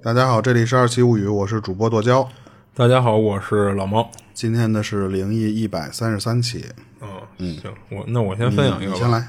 [0.00, 2.28] 大家好，这里是二期物语，我是主播剁椒。
[2.72, 4.08] 大家好，我是老猫。
[4.32, 6.64] 今天的是灵异一百三十三期。
[7.38, 8.94] 嗯，行，我那我先分享一个吧。
[8.94, 9.28] 你先来。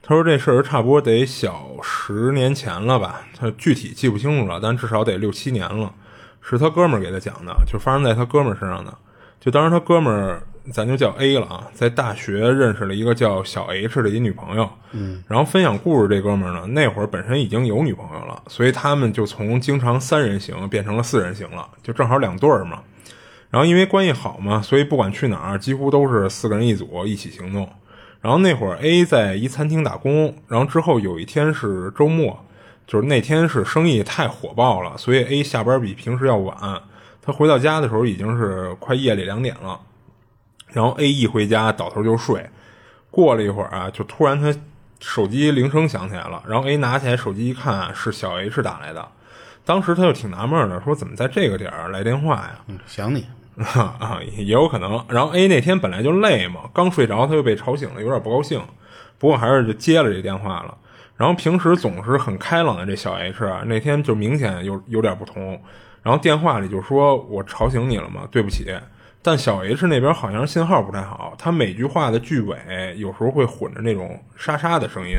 [0.00, 5.92] 他说这事儿差不多得小十年前了吧，他具体记不清楚了，但至少得六七年了。
[6.40, 8.96] 是他哥们儿给他讲的，就发生在他哥们儿身上的。
[9.40, 10.40] 就当时他哥们儿，
[10.72, 14.68] 咱就叫 A 了啊，在大学认识了一个叫小 H 的一女朋友。
[14.92, 22.80] 嗯，然后分享故事这哥们儿呢，那会儿本身已经有女朋友了，所以他们就从经常三人行变成了四人行了，就正好两对儿嘛。
[23.50, 27.68] 然后因为关系好嘛，所以不管去哪儿，几乎都是四个人一组一起行动。
[28.20, 32.44] 然后那会儿 A 在一餐厅打工，然后之后有一天是周末，
[32.86, 36.82] 就是那天是生意太火爆了，所以 A 下班比平时要晚。
[37.22, 39.78] 他回到家的时候已经是快夜里两点了。
[40.72, 42.48] 然后 A 一回家倒头就睡，
[43.10, 44.54] 过了一会儿啊，就突然他
[45.00, 46.42] 手机铃声响起来了。
[46.46, 49.08] 然后 A 拿起来手机一看，是小 H 打来的。
[49.64, 52.58] 当时他就挺纳闷的，说怎么在这个点儿来电话呀？
[52.68, 53.26] 嗯，想你。
[53.74, 55.04] 啊，也有可能。
[55.08, 58.62] 然后 A 那天本来就累嘛，刚睡着他就被吵醒了，有点不高兴。
[59.18, 60.76] 不过还是就接了这电话了。
[61.16, 65.60] 然后平时总是很开朗的这小 H 啊，那天就明显有有点不同。
[66.04, 68.28] 然后电话里就说：“我吵醒你了吗？
[68.30, 68.72] 对不起。”
[69.22, 75.16] 但小 H 那边好像信号不太好，他每句话的句尾有时候会混着那种沙沙的声音。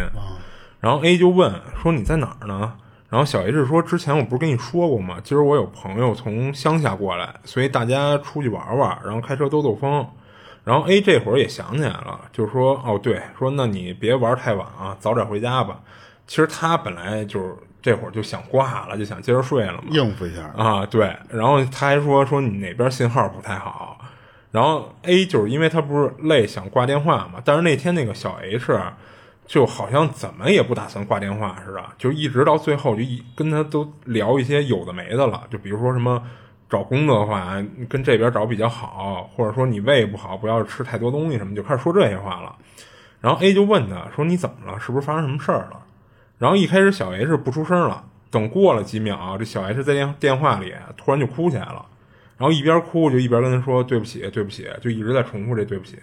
[0.80, 2.74] 然后 A 就问说：“你在哪儿呢？”
[3.10, 5.18] 然后小 H 说：“之前我不是跟你说过吗？
[5.24, 10.08] 今儿我有朋友从乡下过来，所以大家出去玩玩，然后开车兜兜风。”
[10.64, 15.80] 然后 A 这会儿也想起来了，就是说：“哦，对，说那你别玩太晚啊，早点回家吧。”
[16.28, 20.86] 其实他本来就是这会儿就想挂了，就想接着睡了嘛，应付一下啊。
[20.86, 24.00] 对，然后他还说：“说你那边信号不太好。”
[24.52, 28.80] 然后 A 就是因为他不是累想挂电话嘛，但是那天那个小 H。
[29.50, 36.22] 就好像怎么也不打算挂电话似的，就一直到最后就一跟他都聊一些有的没的了，就比如说什么
[36.70, 37.56] 找工作的话，
[37.90, 42.56] 跟这边找比较好，或者说你胃不好，不要吃太多东西什么，就开始说这些话了。
[43.22, 44.80] 然后 A 就问他说：“你怎么了？
[44.80, 45.82] 是不是发生什么事儿了？”
[46.40, 51.86] 然后一开始小 H 不出声了，等过了几秒，这小 H 在电电话里突然就哭起来了，
[52.38, 56.00] 然后一边哭就一边跟他说：“对不起，对不起。”就一直在重复这“对不起”。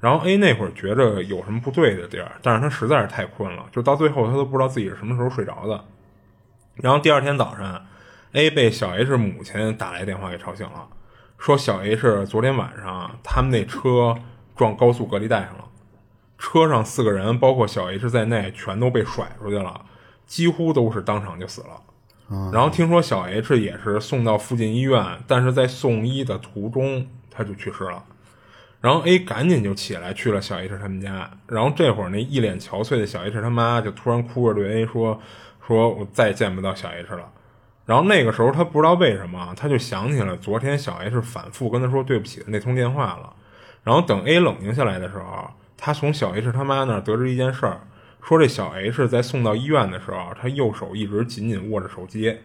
[0.00, 5.84] 然后 A 那会儿觉着有什么不对的地儿，但是他实在是太困了，就到最后他都不知道自己是什么时候睡着的。
[6.76, 7.84] 然后第二天早上
[8.32, 10.86] ，A 被小 H 母亲打来电话给吵醒了，
[11.36, 14.14] 说小 H 昨天晚上他们那车
[14.56, 15.64] 撞高速隔离带上了，
[16.38, 19.84] 车上四个人包括小 H 在内全都被甩出去了，
[20.26, 22.50] 几乎都是当场就死了。
[22.52, 28.04] 然后听说小 H 也是送到附近医院，但是在送医的途中他就去世了。
[28.80, 35.20] 然后 A 赶紧就起来去了小 H 他们家，然后这会儿那一脸憔悴的小 H 他妈就突然哭着对 A 说
[35.66, 37.32] ：“说我再也见不到小 H 了。”
[37.86, 43.34] 然后那个时候他不知道为什么，他就想起了昨天小 H 反复跟他说对不起的那通电话了。
[43.82, 47.80] 然后等 A 冷静下来的时候，他从小 H 他妈那儿得知一件事儿，
[48.20, 52.36] 说这小 H 在送到医院的时候，他右手一直紧紧握着手机，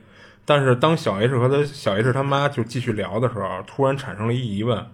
[0.46, 4.86] 但是当小 H 和他小 H 他妈就继续聊的时候，突然产生了一疑问。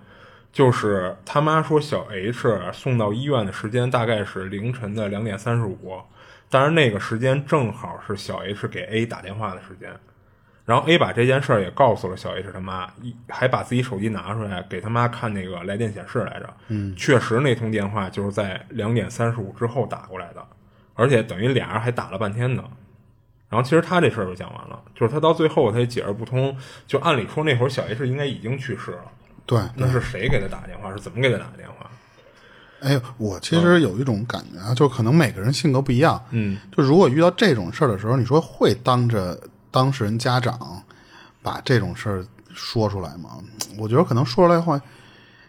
[0.52, 6.02] 就是他妈说小 H 送到医院的时间大概是凌晨的两点三十五，
[6.50, 9.94] 但是那个时间正好是小 H 给 A 打电话的时间，
[10.69, 20.46] 然后 A 把这件事儿也告诉了小 H 他妈，一还把自己手机拿出来给他妈看那个来电显示来着，嗯，确实那通电话就是在两点三十五之后打过来的，
[20.94, 22.63] 而且等于俩人还打了半天呢。
[23.50, 29.06] 然后其实他这事儿就讲完了，就是他到最后他也解释不通，就按理说那会儿小 H 应该已经去世了。
[29.47, 30.91] 对，那是谁给他打电话？
[30.91, 31.90] 是怎么给他打的电话？
[32.81, 36.24] 哎，我其实有一种感觉啊，就可能每个人性格不一样。
[36.29, 39.35] 嗯，就如果遇到这种事儿的时候，你说会当着
[39.72, 40.84] 当事人家长
[41.41, 43.32] 把这种事儿说出来嘛？
[43.78, 44.79] 我觉得可能说出来的话，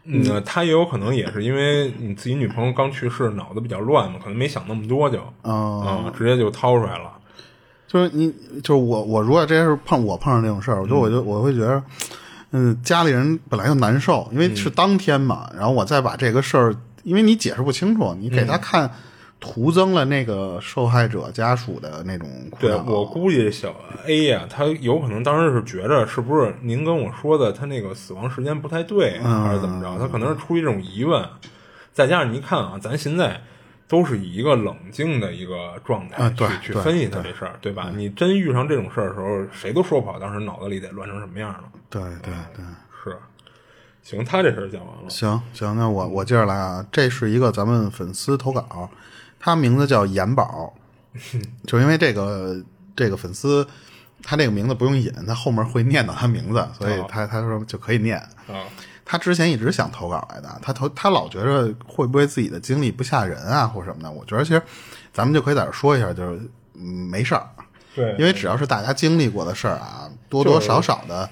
[0.04, 7.12] 嗯，他也有可能也是因为你自己女朋友刚去世，脑子比较乱嘛，可能没想那么多，就啊，直接就掏出来了。
[7.86, 11.82] 就是你，就是我，我如果这是碰我碰上这种事儿，我觉得我就我会觉得。
[12.52, 16.74] 嗯，家里人本来就难受，因为是当天嘛，然后我再把这个事儿，
[17.04, 18.90] 因为你解释不清楚，你给他看，
[19.40, 23.74] 徒增了那个受害者家属的那种苦对我估计小
[24.06, 29.98] A 呀，他有可能当时是觉着是不是您跟我说的他那个死亡时间不太对，还是怎么着？
[29.98, 31.26] 他可能是出于这种疑问，
[31.92, 33.40] 再加上你看啊，咱现在。
[33.90, 37.90] 都是以一个冷静的一个状态去去分析他这事儿，对吧？
[37.92, 41.64] 你真遇上这种事儿的时候，谁都说不好当时脑子里得乱成什么样了。
[41.88, 42.64] 对对对，
[43.02, 43.18] 是。
[44.04, 45.10] 行，他这事儿讲完了。
[45.10, 46.86] 行行，那我我接着来啊。
[46.92, 48.88] 这是一个咱们粉丝投稿，
[49.40, 50.72] 他名字叫严宝，
[51.66, 52.62] 就因为这个
[52.94, 53.66] 这个粉丝
[54.22, 58.18] 他这个名字不用引，他后面会念到他名字，所以他他说就可以念。
[58.46, 58.68] 啊，
[59.04, 64.10] 他之前一直想投稿来的，他投他老觉着会不会自己的经历不吓人啊，或什么的。
[64.10, 64.62] 我觉得其实
[65.12, 66.40] 咱们就可以在这说一下，就是
[66.74, 67.48] 嗯没事儿，
[67.94, 71.28] 对，因为只要是大家经历过的事儿啊，多多少少的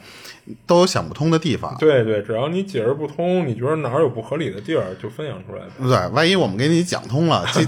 [0.67, 1.77] 都有想不通的地方。
[1.79, 5.63] 对对，只要你解释不通，你觉得哪儿有不合理的地儿，就分享出来。
[5.79, 7.65] 对，万一我们给你讲通了， 就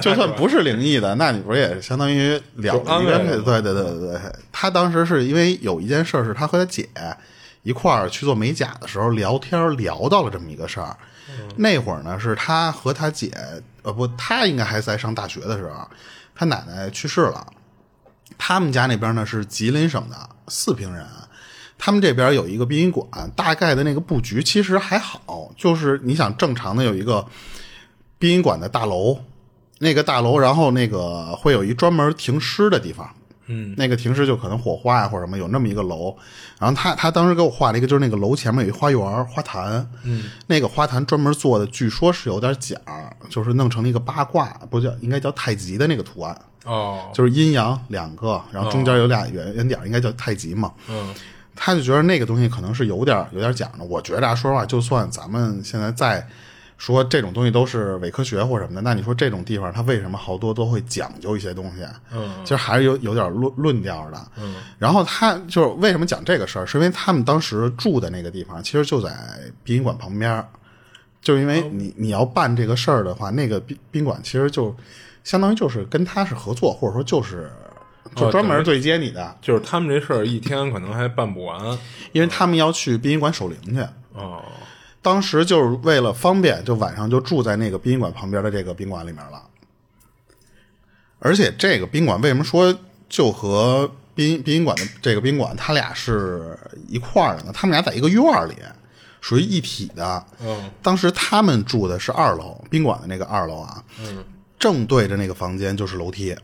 [0.00, 3.12] 就算不是灵异的，那你不是也相当于了就安一个？
[3.12, 4.20] 慰了对对对对对，
[4.52, 6.88] 他当时是因为有一件事，是他和他姐
[7.62, 10.96] 一块儿去做美甲的时候聊天聊到了这么一个事儿。
[11.56, 13.32] 那会儿呢，是他和他姐，
[13.82, 15.88] 呃不，他应该还在上大学的时候，
[16.34, 17.46] 他奶奶去世了。
[18.36, 20.16] 他们家那边呢是吉林省的
[20.48, 21.06] 四平人，
[21.78, 23.06] 他们这边有一个殡仪馆，
[23.36, 27.26] 大概的那个布局其实还好，就是你想正常的有一个
[28.18, 29.18] 殡仪馆的大楼，
[29.78, 33.10] 那个大楼，然后那个会有一专门停尸的地方，
[33.46, 36.16] 嗯，那个停尸就可能火化呀或者什么，有那么一个楼。
[36.58, 42.76] 然后他他当时给我画了一个，就是那个楼前面有一花园花坛，嗯，那个花坛专门做的，据说是有点假，
[43.28, 46.40] 就是弄成了一个八卦，不叫应该叫太极的那个图案。
[46.64, 50.72] 哦，就是阴阳两个，然后中间有俩圆圆点，应该叫太极嘛。
[50.88, 51.14] 嗯，
[51.56, 53.84] 他就觉得那个东西可能是有点有点讲的。
[53.84, 56.26] 我觉得啊，说实话，就算咱们现在在
[56.76, 61.86] 说这种东西都是伪科学或什么的，那你说这种地方他为什么好多都会讲究一些东西？
[62.12, 64.18] 嗯，其实还是有有点论论调的。
[64.36, 69.16] 嗯，然后他就是为什么讲这个事儿，是因为他们当时住的那个地方其实就在
[69.62, 70.44] 殡仪馆旁边，
[71.22, 74.74] 就因为你你要办这个事儿的话，那个宾宾馆其实就
[75.22, 77.50] 相当于就是跟他是合作，或者说就是
[78.14, 81.78] 就专门对接你的，就是他们这事儿一天可能还办不完。
[82.12, 83.80] 因为他们要去殡仪馆守灵去。
[84.12, 84.42] 哦，
[85.02, 89.42] 当时就是为了方便，就晚上就住在那个殡仪馆旁边的这个宾馆里面了。
[91.18, 92.72] 而且这个宾馆为什么说
[93.08, 96.56] 就和殡殡仪馆的这个宾馆，他俩是
[96.88, 97.50] 一块儿的呢？
[97.52, 98.54] 他们俩在一个院儿里，
[99.20, 100.24] 属于一体的。
[100.40, 104.22] 嗯，当时他们住的是二楼，宾馆的那个二楼啊，嗯，
[104.58, 106.36] 正对着那个房间就是楼梯。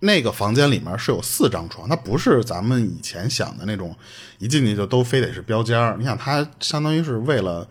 [0.00, 3.94] 那个房间里面是有四张床，它不是咱们以前想的那种，
[4.38, 5.96] 一进去就都非得是标间儿。
[5.98, 7.68] 你想，它相当于是为了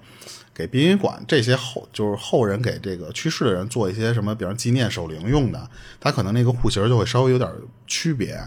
[0.54, 7.50] 给殡仪馆这些后就是后人给这个去世的人做一些什么，比方纪念守灵用的，它可能那个户型就会稍微有点
[7.88, 8.40] 区别。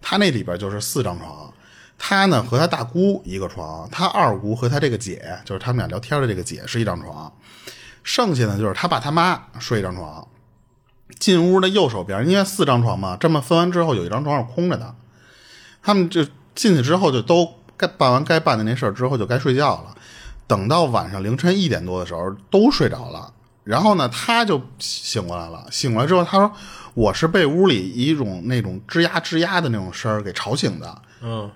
[0.00, 1.52] 他那里边就是四张床，
[1.98, 7.30] 他呢和他大姑一个床，他二姑和他这个姐，就是他们俩聊天的这个姐是一张床，
[8.02, 10.26] 剩下呢就是他爸他妈睡一张床。
[11.18, 14.94] 进屋的右手边，因为四张床嘛，这么分完之后有一张床是空着的。
[15.82, 16.24] 他们就
[16.54, 19.94] 进去之后就都该办完该办的那事儿之后就该睡觉了。
[20.46, 23.32] 等到晚上凌晨一点多的时候都睡着了，
[23.64, 25.66] 然后呢他就醒过来了。
[25.70, 26.52] 醒过来之后他说
[26.94, 31.50] ：“我是被屋里一种那种吱呀吱呀的那种声儿给吵醒的。”嗯，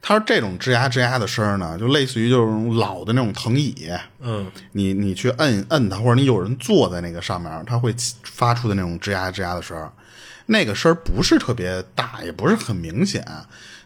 [0.00, 3.90] 他说这种吱呀吱呀的声儿呢，就类似于就是老的那种藤椅，
[4.20, 9.92] 嗯，你你去摁摁它，或者你有人坐在那个上面，它会发出的那种吱呀吱呀的声儿。
[10.46, 13.22] 那个声儿不是特别大，也不是很明显，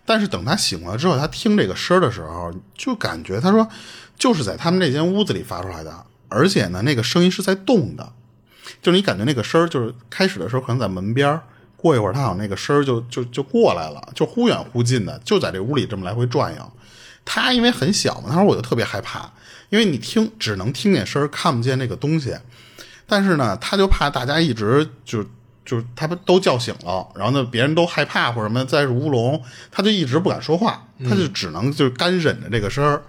[0.05, 3.67] 但是等他醒过来之后，他听这个声儿的时候，就感觉他说
[4.17, 8.13] 就是在他们这间屋子里发出来的，而且呢，那个声音是在动的，
[8.81, 11.43] 就是你感觉那个声儿就是开始的时候可能在门边儿，
[11.83, 16.73] 过一会儿他好像那个声儿就就就过来了，就忽远忽近的，就在这屋里这么来回转悠。
[17.25, 19.29] 他因为很小嘛，他说我就特别害怕，
[19.69, 22.37] 因为你听只能听见声儿，看不见那个东西。
[23.05, 25.25] 但是呢，他就怕大家一直就
[25.65, 33.03] 就是他们都叫醒了，然后呢，别人都害怕或者什么，再是乌龙，他就一直不敢说话，他就只能就是干忍着这个声儿。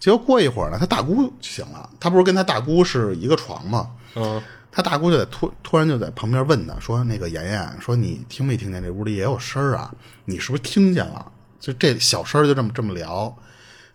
[0.00, 3.90] 结果过一会儿呢，他大姑醒了，他不是跟他大姑是一个床吗？
[4.16, 4.42] 嗯，
[4.74, 9.94] 他大姑就在突突然就在旁边问他说：“那个妍妍，说你听没听见这屋里也有声儿啊？
[10.24, 11.30] 你是不是听见了？
[11.60, 13.32] 就这小声儿就这么这么聊。”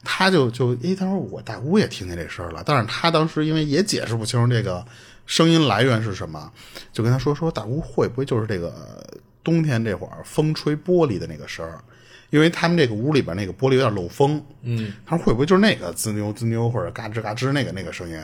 [0.02, 4.86] 他就就诶，他说我大姑也听见这声儿了，但是他当时因为也解释不清楚这个
[5.26, 6.50] 声音来源是什么，
[6.94, 9.06] 就跟他说说大姑会不会就是这个
[9.44, 11.84] 冬天这会儿风吹玻璃的那个声儿？
[12.30, 18.18] 因为他们这个屋里边那个玻璃有点漏风，嗯，他说会不会就是那个滋溜滋溜或者嘎吱嘎吱那个那个声音？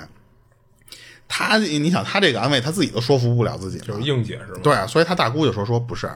[1.28, 4.60] 他你想他这个安慰他自己都说服不了自己了，就是硬解释嘛。
[4.64, 6.08] 对啊，所以他大姑就说说不是，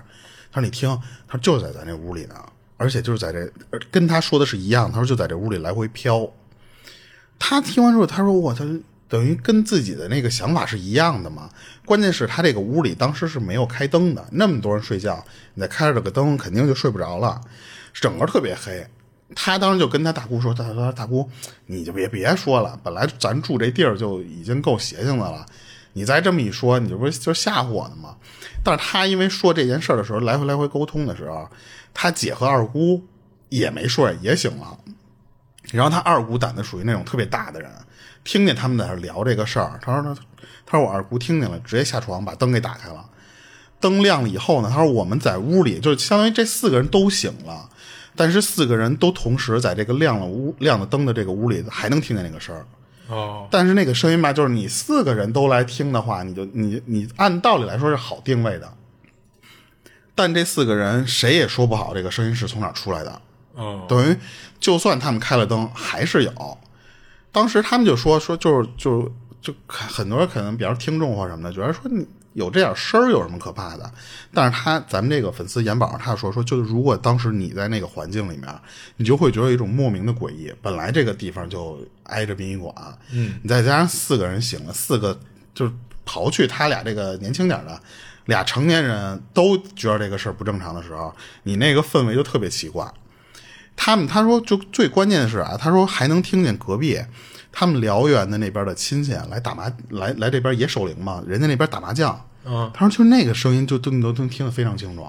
[0.52, 0.90] 他说你听，
[1.28, 2.36] 他说就在咱这屋里呢，
[2.78, 3.40] 而且就是在这，
[3.72, 6.30] 呃跟他说的是一样，他说就在这屋里来回飘。
[7.38, 8.64] 他听完之后，他说我他，
[9.08, 11.50] 等于跟自己的那个想法是一样的嘛。
[11.86, 15.26] 关键是他这个屋里当时是没有开灯的，那么多人睡觉，
[15.56, 17.42] 你再开着个灯，肯定就睡不着了，
[17.94, 18.86] 整个特别黑。
[19.36, 21.30] 他当时就跟他大姑说：“他说大姑，
[21.68, 25.46] 你就别别说了，本来咱住这地儿就已经够邪性的了，
[25.94, 28.16] 你再这么一说，你这不是就吓唬我呢吗？
[28.64, 31.48] 但是他因为说这件事的时候，来回来回沟通的时候，
[31.94, 33.06] 他姐和二姑
[33.50, 34.78] 也没睡，也醒了。
[35.72, 37.70] 然后他二姑胆子属于那种特别大的人，
[38.24, 40.22] 听见他们在那聊这个事儿，他说他
[40.66, 43.06] 他说我二姑听见了，直接下床把灯给打开了。
[43.80, 47.70] 灯亮了以后呢，他说我们在屋里，就相当于这四个人都醒了，
[48.20, 52.66] 但是四个人都同时在这个亮了屋亮了灯的这个屋里，还能听见那个声儿。
[53.08, 58.74] 哦，但是那个声音吧，就是你四个人都来听的话，你就你你按道理来说是好定位的，
[60.14, 63.22] 但这四个人谁也说不好这个声音是从哪儿出来的。
[63.56, 64.18] 哦，等于
[64.60, 66.58] 就算他们开了灯，还是有。
[67.32, 69.10] 当时他们就说说就是就
[69.42, 72.06] 就很多人可能，比方说听众或什么的，觉得说你
[72.40, 73.92] 有这点声儿有什么可怕的？
[74.34, 78.48] 但是他咱们这个粉丝眼宝他说说，就是如果当时你在那个环境里面，
[78.96, 80.54] 你就会觉得有一种莫名的诡异。
[80.62, 82.74] 本来这个地方就挨着殡仪馆，
[83.12, 85.20] 嗯，你再加上四个人醒了，四个
[85.54, 85.74] 就是
[86.06, 87.80] 刨去他俩这个年轻点的。
[88.26, 91.12] 俩成年人都觉得这个事儿不正常的时候，
[91.44, 92.88] 你那个氛围就特别奇怪。
[93.76, 97.02] 他们他说就最关键的是啊，他说还能听见隔壁
[97.52, 102.29] 他们辽源的那边的亲戚来打麻来来这边也守灵嘛，人家那边打麻将。
[102.46, 105.08] 嗯，他说就那个声音就都你都能听得非常清楚。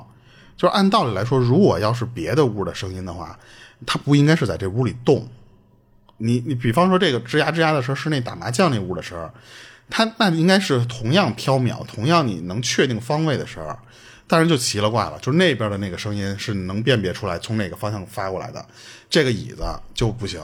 [0.57, 3.39] 就是按道理来说，如果要是别的屋的声音的话，
[3.87, 5.27] 他不应该是在这屋里动。
[6.19, 9.31] 你你比方说这个吱呀吱呀的声是那打麻将那屋的声，
[9.89, 13.79] 他那应该是同样飘渺，同样你能确定方位的声儿。
[14.27, 18.65] 但是就奇了怪了，就是那边的那个声音是能辨别出来从哪个方向发过来的，
[19.09, 20.41] 这个椅子就不行。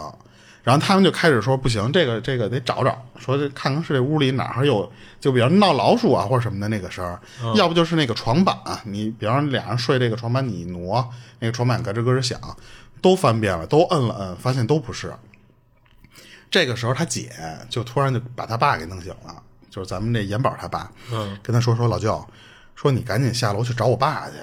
[0.67, 7.21] 然后他们就开始说不行，这个这个得找找，说看看是这屋里哪儿有，就比方闹老鼠啊或者什么的那个声儿，
[7.55, 11.09] 要不就是那个床板，你比方说俩人睡这个床板，你一挪，
[11.39, 12.41] 那个床板咯吱咯吱响，
[13.01, 15.15] 都翻遍了，都摁了摁，发现都不是。
[16.51, 17.31] 这个时候他姐
[17.71, 22.27] 就突然就把他爸给弄醒了，就是咱们这严宝他爸，嗯，跟他说说老舅，
[22.75, 24.35] 说你赶紧下楼去找我爸去，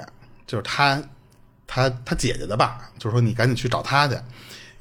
[0.48, 1.03] 就是他
[1.68, 4.15] 他他姐姐的爸，就是说你赶紧去找他去，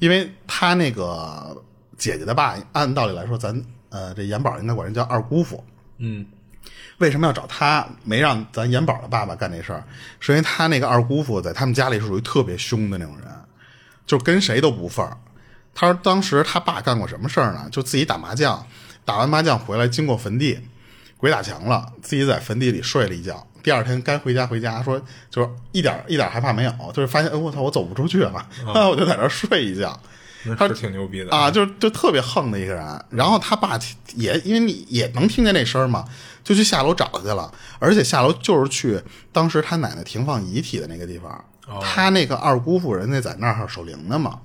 [0.03, 1.63] 因为他那个
[1.97, 5.65] 姐姐的爸，按道理来说，咱呃这严宝应该管人叫二姑父，
[5.99, 6.27] 嗯，
[6.99, 7.87] 为什么要找他？
[8.03, 9.85] 没让咱严宝的爸爸干这事儿，
[10.19, 13.29] 是因为他那个二姑父在他们家里是属于特别凶的那种人，
[14.05, 15.17] 就跟谁都不忿儿。
[15.73, 17.69] 他说当时他爸干过什么事儿呢？
[17.71, 18.67] 就自己打麻将，
[19.05, 20.59] 打完麻将回来经过坟地，
[21.17, 23.47] 鬼打墙了，自己在坟地里睡了一觉。
[23.63, 25.01] 第二天该回家回家，说
[25.31, 29.99] 就是一点一点害怕没有，就是发现哎我操我走不出去了， 我就在这儿睡一觉。
[30.59, 33.05] 他是挺牛逼的啊，就就特别横的一个人。
[33.11, 33.79] 然后他爸
[34.17, 36.05] 也因为你也能听见那声嘛，
[36.43, 37.49] 就去下楼找去了。
[37.79, 39.01] 而且下楼就是去
[39.31, 41.45] 当时他奶奶停放遗体的那个地方。
[41.81, 44.41] 他那个二姑父人家在那儿守灵的嘛，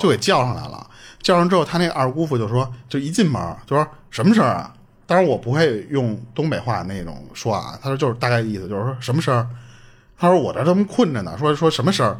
[0.00, 0.84] 就给叫上来了。
[1.20, 4.72] 叫上之后，他那个二姑父就说，就一进门就说什么声啊？
[5.06, 9.46] 当然我不会用东北话那种说啊，他说就是大概意思就是说什么声儿？
[10.18, 12.16] 他说我这他妈困着呢，说说什么声儿？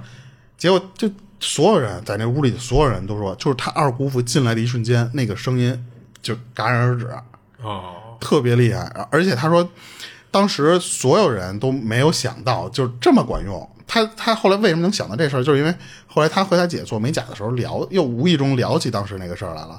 [0.56, 1.10] 结果就。
[1.44, 5.86] 所有人在那屋里，所有人都说，就是他二姑父进来的一瞬间，那个声音
[6.22, 7.10] 就戛然而止，
[7.60, 8.84] 哦，特别厉害。
[9.10, 9.68] 而且他说，
[10.30, 13.68] 当时所有人都没有想到就这么管用。
[13.92, 15.74] 他他后来为什么能想到这事儿，就是因为
[16.06, 19.78] 后来他和他姐做美甲的时候聊，又无意中聊起当时那个事儿来了，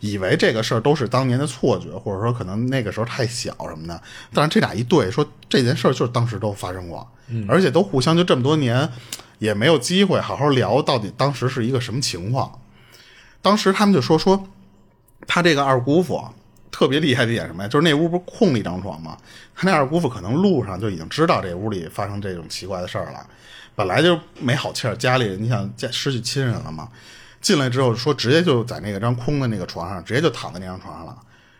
[0.00, 4.02] 以为这个事儿都是当年的错觉，或者说可能那个时候太小什么的。
[4.34, 7.06] 但是这俩一对，说这件事儿就是当时都发生过，
[7.46, 8.90] 而且都互相就这么多年。
[9.38, 12.60] 也没有机会好好聊到底当时是一个什么情况。
[13.40, 14.46] 当时他们就说说，
[15.26, 16.24] 他这个二姑父
[16.72, 17.68] 特别厉害的一点什么呀？
[17.68, 19.16] 就是那屋不是空了一张床吗？
[19.54, 23.24] 他那二姑父可能路上就已经知道这屋里发生这种奇怪的事儿了。
[23.76, 26.88] 本来就没好气儿，家里你想家失去亲人了嘛？
[27.40, 31.16] 进来之后说直接就在那个张空的那个床上，直接就躺在那张床上了。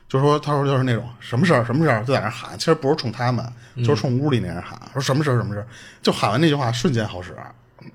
[0.08, 3.44] 就说他说就是那种什么事儿什么事儿就在那喊，其实不是冲他们，
[3.76, 5.66] 就是冲屋里那人喊，说什么事儿什么事儿，
[6.02, 7.34] 就喊完那句话瞬间好使。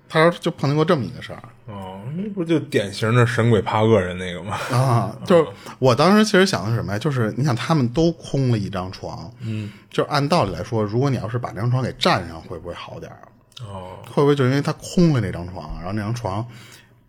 [0.10, 4.58] 他说就碰见过这么一个事儿哦，那不就典型的神鬼怕恶人那个吗？
[4.72, 5.48] 啊， 就是
[5.80, 7.00] 我当时其实想的是什么呀？
[7.00, 13.20] 就是你想他们都空了一张床，嗯，就是按道理来说，如果你要是把这张床给占上，会不会好点儿？
[13.66, 16.46] 哦，会不会就因为他空了那张床，然后那张床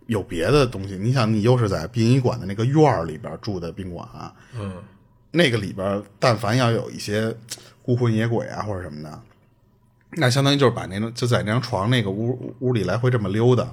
[0.06, 0.96] 有别的东西？
[0.96, 4.08] 你想，你又是在殡仪馆的那个院儿里边住的宾馆，
[4.58, 4.72] 嗯，
[5.30, 7.32] 那个里边但凡要有一些
[7.82, 9.20] 孤魂野鬼啊或者什么的。
[10.12, 13.66] 那相当于就是把那种就在那张床那个屋屋里来回这么溜达。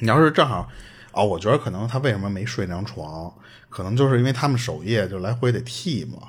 [0.00, 0.68] 你要是正好
[1.12, 3.32] 哦，我觉得可能他为什么没睡那张床，
[3.68, 6.28] 可能就是因为他们守夜就来回得替嘛。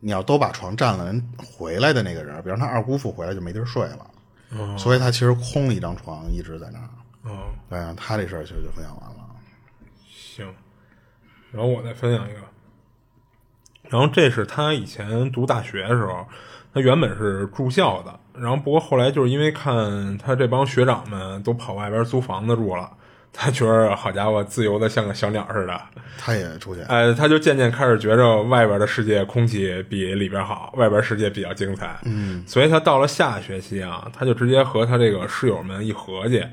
[0.00, 6.88] 你要都把床占了，人回来的那个人，比方他二姑父回来就没地儿睡了，所以他其实空了一张床一直在那儿。
[7.22, 9.16] 哦，对，他这事儿其实就分享完了。
[10.08, 10.46] 行，
[11.52, 12.40] 然后我再分享一个，
[13.90, 16.26] 然后这是他以前读大学的时候，
[16.72, 22.88] 他原本是住校的，然后不过后来就是因为看他这帮学长们都跑外边租房子住了，
[23.32, 25.80] 他觉得好家伙，自由的像个小鸟似的，
[26.16, 31.98] 他也出去，哎，他就渐渐开始觉着外边的世界空气比里边好，外边世界比较精彩。
[32.04, 36.44] 嗯，所以他到了下学期啊，他就直接和他这个室友们一合计，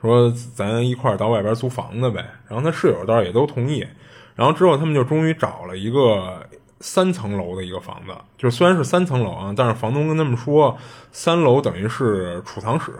[0.00, 2.24] 说咱一块儿到外边租房子呗。
[2.48, 3.86] 然后他室友倒是也都同意。
[4.34, 6.47] 然后之后他们就终于找了一个
[6.80, 10.76] 三层楼的一个房子，就虽然是三层楼啊，但是房东跟他们说，
[11.12, 12.92] 三楼等于是储藏室。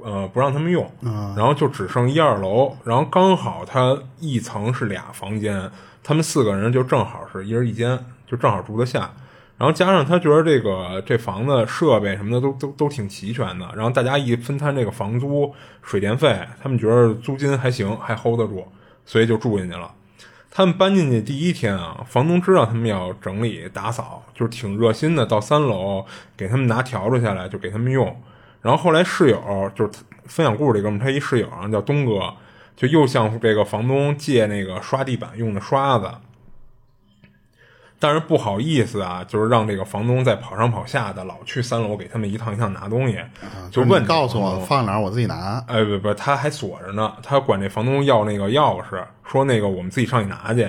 [0.00, 0.88] 呃，不让他们用，
[1.36, 5.68] 然后就只剩一二楼，然后刚好他一层是俩房间，
[6.04, 9.10] 他们四个人就正好是一人一间，就正好住得下。
[9.56, 18.64] 然后加上他觉得这个这房子设备什么的都都都挺齐全的，然后大家一分摊这个房租、水电费，他们觉得租金还行，还 hold 得住，
[19.04, 19.90] 所以就住进去了。
[20.50, 26.04] 他们搬进去第一天啊，房东知道他们要整理打扫，就是挺热心的，到三楼
[26.36, 28.20] 给他们拿笤帚下来，就给他们用。
[28.60, 32.34] 然后后来室友就是分享故事这哥们，他一室友啊叫东哥，
[32.76, 36.10] 就又向这个房东借那个刷地板用的刷子，
[38.00, 43.18] 但是不好意思啊，就是让这个房东在跑上跑下的，老去三楼给他们一趟一趟拿东西，
[43.70, 45.62] 就问告诉我放哪儿，我自己拿。
[45.66, 50.68] 哎，不不，他还锁着呢，他管这房东要那个钥匙，说那个我们自己上去拿去。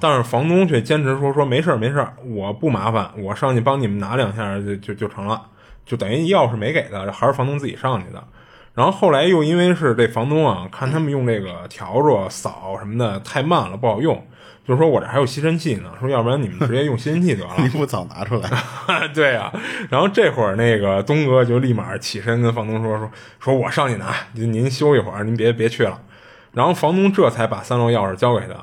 [0.00, 5.42] 但是房东却坚持说说没事儿没事儿我不麻烦，我上去帮你们拿两下就就就成了。
[5.86, 8.22] 就等于钥匙没给他，还是房东自己上去的。
[8.74, 14.22] 然后后来又因为是这房东啊，看他们用这个笤帚扫什么的太慢了，不好用，
[14.66, 17.52] 就是说我这还有吸尘器呢，说要不然你们直接用吸尘器得了。
[17.62, 18.50] 你不早拿出来？
[19.14, 19.52] 对呀。
[19.88, 26.00] 然后这会儿那个东哥就立马起身跟房东说说说我上去拿，您休一会儿，您别别去了。
[26.52, 28.54] 然后房东这才把三楼钥匙交给他。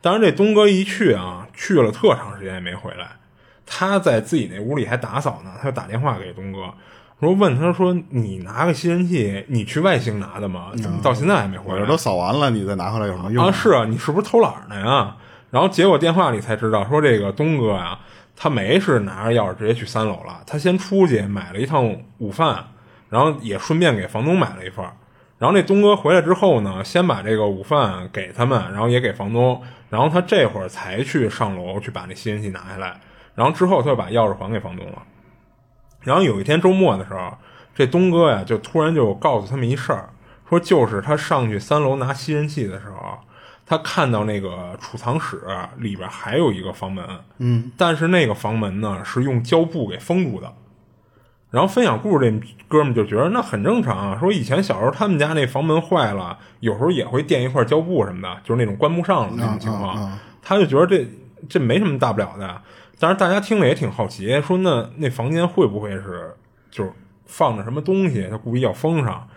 [0.00, 3.12] 但是这东哥一去啊，去了特长时间也没回来。
[3.64, 6.74] 他在自己那屋里还打扫呢，他就打电话给东哥，
[7.20, 10.72] 说问他说：“你拿个吸尘器，你去外星拿的吗？
[10.82, 11.86] 怎么到现在还没回来？
[11.86, 13.50] 都扫完了，你再拿回来有什么用啊？
[13.52, 15.16] 是啊，你是不是偷懒呢呀？”
[15.54, 17.96] 然后结果电话里才知道，说这个东哥呀，
[18.34, 22.70] 他没是拿着钥匙直接去三楼了，他先出去买了一趟午饭，
[23.08, 24.84] 然后也顺便给房东买了一份。
[25.38, 33.00] 然后那东哥回来之后呢，先把这个午饭给他们，然后也给房东，然后他这会儿才去上楼去把那吸尘器拿下来。
[33.36, 35.02] 然后之后他就把钥匙还给房东了。
[36.00, 37.32] 然后有一天周末的时候，
[37.72, 40.08] 这东哥呀就突然就告诉他们一事儿，
[40.48, 43.20] 说就是他上去三楼拿吸尘器的时候，
[43.66, 45.42] 他看到那个储藏室
[45.78, 47.04] 里边还有一个房门，
[47.38, 50.52] 嗯，但是那个房门呢是用胶布给封住的。
[51.50, 61.08] 然后分享故事这哥们就觉得那很正常啊，说以前小时候他们家那房门坏了，有时候也会垫一块胶布什么的，就是那种关不上的那种情况，他就觉得这
[61.48, 62.60] 这没什么大不了的。
[62.98, 66.34] 但是大家听了也挺好奇，说那那房间会不会是
[66.72, 66.92] 就是
[67.26, 69.28] 放着什么东西，他故意要封上？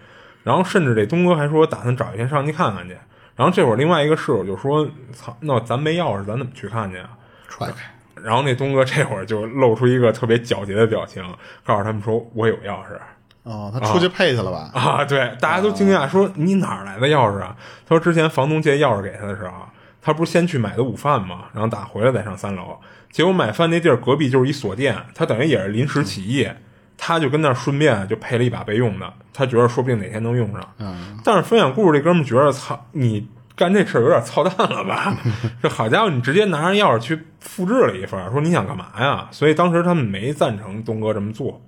[0.44, 2.98] 然后甚至这东哥还说打算找一天上去看看去。
[3.38, 7.10] 然后这会儿另外一个室友就说：“操，那咱没钥匙，咱怎么去看去啊？”
[7.48, 7.76] 踹开。
[8.22, 11.24] 然后那东哥这会儿就露出一个特别狡黠的表情，
[11.64, 13.00] 告诉他们说：“我有钥匙。”
[13.44, 14.72] 哦，他出去配去了吧？
[14.74, 17.56] 啊，对，大家都惊讶说：“你哪来的钥匙啊？”
[17.88, 19.54] 他说：“之前房东借钥匙给他的时候，
[20.02, 21.46] 他不是先去买的午饭吗？
[21.54, 22.78] 然后打回来再上三楼。”
[23.10, 26.50] 结果买饭那地儿隔壁就是一锁店，他等于也是临时起意，
[26.98, 30.74] 他就跟那儿顺便就配了一把备用的，他觉得说不定哪天能用上。
[30.80, 35.16] 嗯，但是分享故事这哥们觉得，操，你干这事儿有点操蛋了吧？
[35.62, 39.28] 这好家伙，你直接拿着钥匙去复制了一份，说你想干嘛呀？
[39.32, 41.62] 所以当时他们没赞成东哥这么做。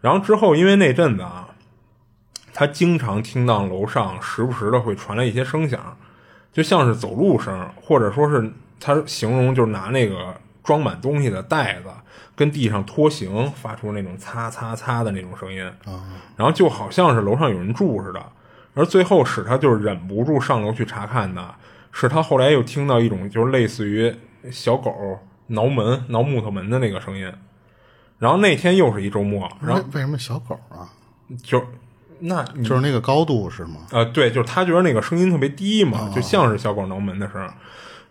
[0.00, 1.48] 然后之后因为那阵子啊，
[2.52, 5.96] 他经常听到楼上时不时的会传来一些声响，
[6.52, 10.34] 就像是走路声，或者说是他形容就是拿那个。
[10.64, 11.90] 装满东西的袋子
[12.36, 15.62] 跟地上拖行，发出那种擦擦擦的那种声音，
[16.36, 18.24] 然后就好像是楼上有人住似的。
[18.74, 21.54] 而最后使他就是忍不住上楼去查看的，
[21.92, 24.12] 是他后来又听到一种就是类似于
[24.50, 27.32] 小狗挠门、挠木头门的那个声音。
[28.18, 30.90] 然后那天又是一周末，然后为什么小狗啊？
[31.42, 31.62] 就
[32.20, 33.80] 那就是那个高度是吗？
[33.90, 37.48] 呃，对，就是他觉得那个声音特别低嘛，就像是小狗挠门的声。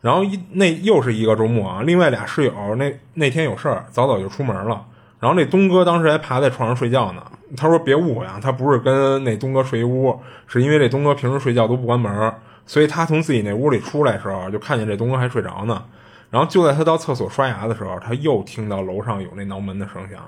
[0.04, 4.86] 然后一那又是一个周末啊，另外俩室友那那天有事儿，早早就出门了。
[5.18, 7.24] 然后那东哥当时还趴在床上睡觉呢。
[7.56, 12.34] 他说别误会啊，他不是跟那东哥睡一屋，是因为这东哥平时睡觉都不关门，
[12.66, 15.82] 所以他从自己那屋里出来的时候，就看见这东哥还睡着呢。
[16.30, 20.20] 然后就在他到厕所刷牙的时候，他又听到楼上有那挠门的声响，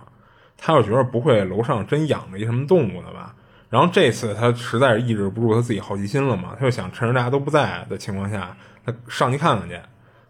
[0.57, 3.33] 他又觉得不会楼上真养着一什么动物呢吧？
[3.69, 8.55] 然后这次他实在是抑制不住他自己好奇心了嘛，他就想趁着大家都不在的情况下。
[8.85, 9.79] 他上去看看去，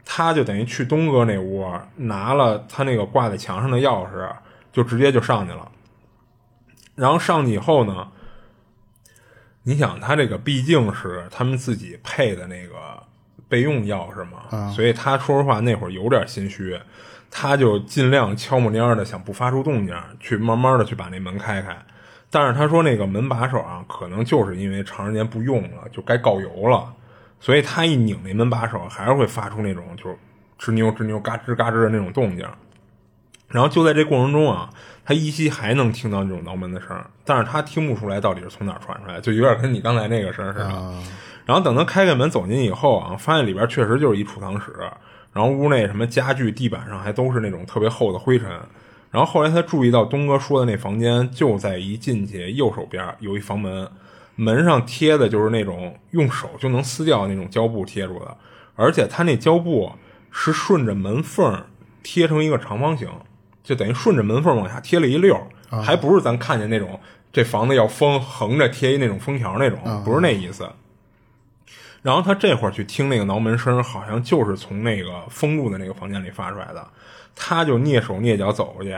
[0.05, 4.29] 他就等于去东哥那屋拿了他那个挂在墙上的钥匙，
[4.71, 5.69] 就直接就上去了。
[6.95, 8.09] 然后上去以后呢，
[9.63, 13.03] 你想他这个毕竟是他们自己配的那个
[13.49, 16.79] 备用钥匙嘛，所以他说实话那会儿有点心虚，
[17.29, 21.77] 他就尽量悄摸蔫的想不发出动静，去慢慢的去把那门开开。
[22.31, 26.93] 但是他说那个门把手啊，可能就是因为长时间不用了，就该告油了，
[27.39, 30.17] 所以他一拧那门把手，还是会发出那种就是
[30.59, 32.47] 吱扭吱扭、嘎吱嘎吱的那种动静。
[33.47, 34.69] 然后就在这过程中啊，
[35.05, 40.93] 他依稀还能听到那种挠门的声儿，但是他听不出来到底是从哪儿传出来，就有点跟你刚才那个声儿似的。
[41.45, 44.73] 然后等他开开门走进以后啊，发现里边确实就是一储藏室，
[45.31, 48.49] 然后屋内什么家具、地板上还都是那种特别厚的灰尘。
[49.11, 53.87] 然后后来他注意到东哥说的那房间就在一进去右手边有一房门，
[54.35, 58.37] 门上贴的就是那种用手就能撕掉那种胶布贴住的，
[58.75, 59.91] 而且它那胶布
[60.31, 61.65] 是顺着门缝
[62.03, 63.09] 贴成一个长方形。
[63.63, 65.35] 就等于顺着门缝往下贴了一溜，
[65.83, 66.99] 还不是咱看见那种
[67.33, 70.69] 这房子要封横着贴一那种封条那种，不是那意思。
[72.03, 76.87] 然后他这会儿去听那个挠门声，好像就是从那个封住的那个房间里发出来的。
[77.33, 78.95] 他就蹑手蹑脚走过去，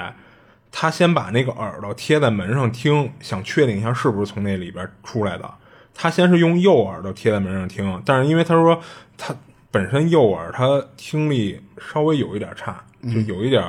[0.71, 5.49] 他先把那个耳朵贴在门上听，想确定一下是不是从那里边出来的。
[5.93, 8.80] 他先是用右耳朵贴在门上听，但是因为他说
[9.17, 9.36] 他
[9.71, 13.63] 本身右耳他听力稍微有一点差，就有一点。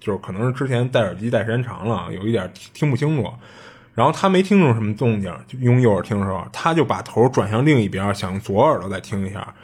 [0.00, 3.32] 就是可能是之前戴耳机戴时间长了，有一点听不清楚，
[3.94, 9.54] 然后他没听出什么动静，就用右耳听的时候，他就把头转向另一边，想用左耳朵再听一下。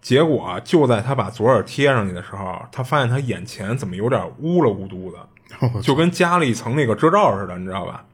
[0.00, 5.18] 结果就在他把左耳贴上去的时候，他发现他眼前怎么有点乌了乌嘟的，
[5.82, 8.04] 就跟加了一层那个遮罩似的，你知道吧？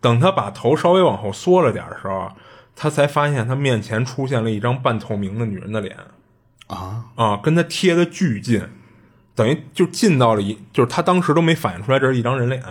[0.00, 2.30] 等他把头稍微往后缩了点的时候，
[2.76, 5.96] 他才发现他面前出现了一张半透明的女人的脸，
[6.66, 8.62] 啊啊，跟他贴的巨近。
[9.36, 12.62] 等于就近到了一，就是他当时都没反应出来这是一张人脸，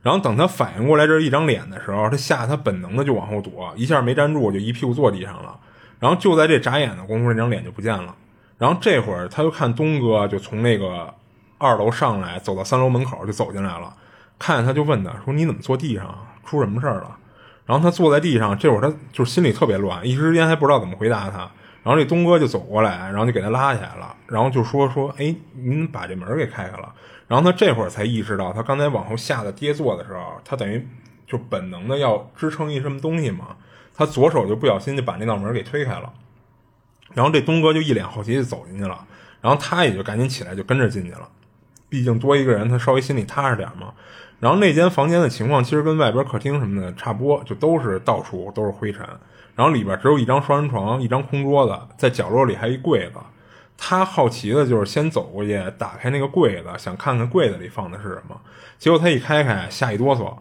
[0.00, 5.58] 然后等他反应过来这是一张脸的时候，他吓他本能的就往后躲，一下没站住就一屁股坐地上了，
[5.98, 8.14] 然后就在这眨眼的功夫，那张脸就不见了。
[8.58, 11.12] 然后这会儿他就看东哥就从那个
[11.58, 13.94] 二楼上来，走到三楼门口就走进来了，
[14.38, 16.26] 看见他就问他说：“你怎么坐地上？
[16.46, 17.18] 出什么事儿了？”
[17.66, 21.50] 然后他坐在地上，这会儿他就心里特别乱，一时之间还不知道怎么回答他。
[21.82, 26.92] 然后这东哥就走过来，然后就给他拉起来了，然后就说说，哎，您把这门给开开了。
[27.26, 30.86] 然后他这会儿才意识到，他刚才往后下的跌坐的时候，他等于
[31.26, 33.56] 就本能的要支撑一什么东西嘛，
[33.94, 36.12] 他左手就不小心就把那道门给推开了。
[37.14, 39.06] 然后这东哥就一脸好奇就走进去了，
[39.40, 41.28] 然后他也就赶紧起来就跟着进去了，
[41.88, 43.92] 毕竟多一个人，他稍微心里踏实点嘛。
[44.40, 49.04] 然后那间房间的情况其实跟外边客厅什么的差不多，就都是到处都是灰尘。
[49.56, 53.14] 然后里边只有一张双人床，一张空桌子，在角落里还一柜子。
[53.76, 58.40] 他好奇的就是先走过去，打开那个柜子，想看看柜子里放的是什么。
[58.78, 60.36] 结果他一开开，吓一哆嗦，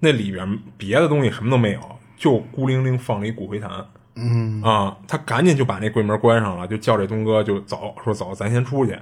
[0.00, 1.80] 那里边别的东西什么都没有，
[2.16, 3.70] 就孤零零放了一骨灰坛。
[4.16, 8.98] 嗯啊，他赶紧就把那柜门关上了，就叫这东哥就走，说走，咱先出去。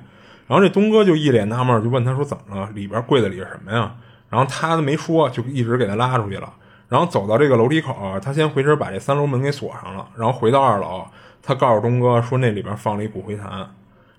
[0.46, 2.70] 然后这东哥就一脸纳闷，就问他说怎么了？
[2.70, 3.94] 里边柜子里是什么呀？
[4.28, 6.52] 然后他都没说，就一直给他拉出去了。
[6.88, 11.04] 然后走到这个楼梯口，他先回身把这三楼门给锁上了，然后回到二楼，
[11.42, 13.68] 他告诉东哥说那里边放了一骨灰坛。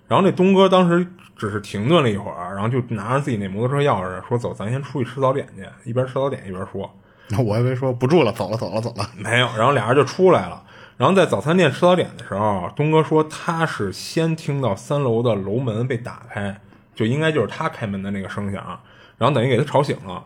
[0.06, 6.90] 然后那东哥当时只是停顿了一会儿，然后就拿着自己那摩托车钥匙说：“走，咱先出去吃早点去。”一边吃早点一边说
[7.28, 9.46] ：“那我以为说不住了，走了，走了，走了。”没有。
[9.56, 10.62] 然后俩人就出来了。
[10.98, 16.60] 然后在早餐店吃早点的时候，东哥说他是先听到三楼的楼门被打开，
[16.94, 18.80] 就应该就是他开门的那个声响，
[19.16, 20.24] 然后等于给他吵醒了。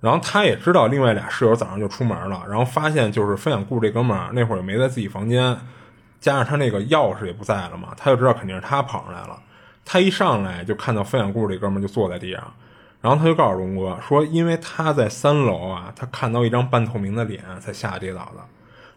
[0.00, 5.58] 然后他也知道另外俩室友早上就出门了，然后发现就是分享故事这哥们儿那会儿也没在自己房间，
[6.20, 9.38] 加上他那个钥匙也不在了嘛，他就知道肯定是他跑上来了。
[9.84, 12.52] 他一上来就看到分享故事这哥们儿就坐在地上，
[13.00, 18.44] 然后他就告诉龙哥说，因为他在三楼啊，他看到一张半透明的脸才吓跌倒的。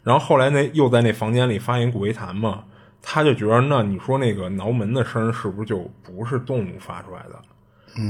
[0.03, 2.65] 然后后来那又在那房间里发现骨灰坛嘛，
[3.01, 7.39] 他就觉得那你说那个挠门的声是不是就不是动物发出来的？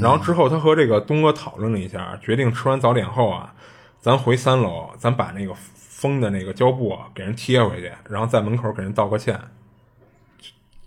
[0.02, 3.54] 然后之后，他和这个东哥讨论了一下，决定吃完早点后啊，
[4.00, 9.40] 咱回三楼，咱把那个封的那个胶布给人贴回去，然后在门口给人道个歉。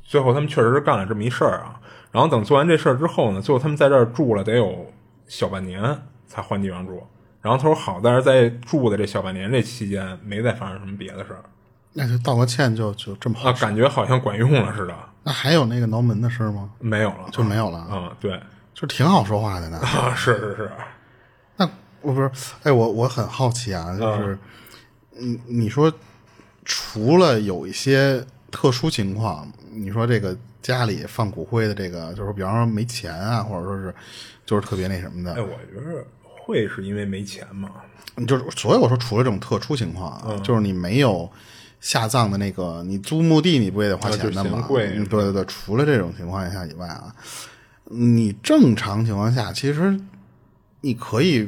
[0.03, 1.79] 最后他们确实是干了这么一事儿啊。
[2.11, 4.91] 然后等做完这事儿之后呢，最后他们在这儿住了得有
[5.27, 7.07] 小半年才换地方住。
[7.47, 11.39] 然后他说好但是在住的这小半年这期间没再发生什么别的事儿。
[11.93, 13.51] 那就道个歉就就这么好？
[13.51, 14.95] 啊，感觉好像管用了似的。
[15.23, 16.71] 那还有那个挠门的事吗？
[16.81, 17.79] 没有了，就没有了。
[17.79, 18.41] 啊，对。
[18.75, 20.71] 就挺好说话的呢，啊，是是是，
[21.57, 21.67] 那
[22.03, 22.31] 我不是，
[22.63, 24.39] 哎，我我很好奇啊，就是，
[25.19, 25.91] 嗯，你说
[26.63, 33.95] 除了有一些特殊情况，你说这个家里放骨灰的这个，就是比方说没钱啊，或者说是
[34.45, 36.05] 就是特别那什么的哎，的，我觉得
[36.47, 37.69] 会是因为没钱嘛。
[38.27, 41.31] 就是所以我说除了这种特殊情况啊，嗯就是你没有
[41.81, 44.51] 下葬的那个，你租墓地你不也得花钱的吗？
[44.51, 47.15] 嫌贵嗯对对对，除了这种情况下以外啊，
[47.85, 49.99] 你正常情况下其实
[50.81, 51.47] 你可以，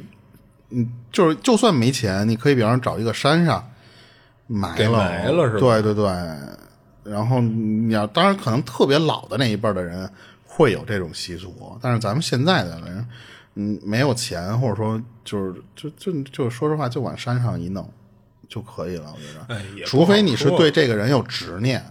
[0.71, 3.67] 嗯，就是就算没钱，你可以比方说找一个山上
[4.47, 6.05] 埋给了，埋了是吧对对对，
[7.05, 10.11] 然后你要当然可能特别老的那一辈的人
[10.45, 13.09] 会有这种习俗，但是咱们现在的人，
[13.61, 17.93] 嗯，没有钱或者说就是就就就说实话，就往山上一弄
[18.49, 21.85] 就可以了，我觉得，哎也除非你是对这个人有执念，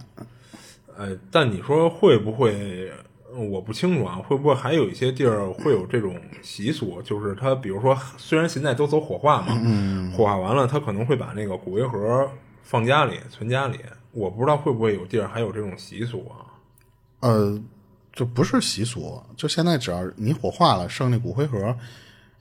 [0.96, 2.90] 呃，但你说会不会？
[3.30, 7.00] 我不清楚啊，会不会还有一些地儿会有这种习俗？
[7.02, 9.54] 就是他，比如说，虽然现在都走火化嘛，
[10.16, 12.28] 火化完了，他可能会把那个骨灰盒
[12.62, 13.78] 放家里，存家里。
[14.12, 16.48] 我不知道会不会有地儿还有这种习俗啊？
[17.20, 17.60] 呃，
[18.18, 21.72] 就不是习俗，就现在只要你火化了，剩那骨灰盒，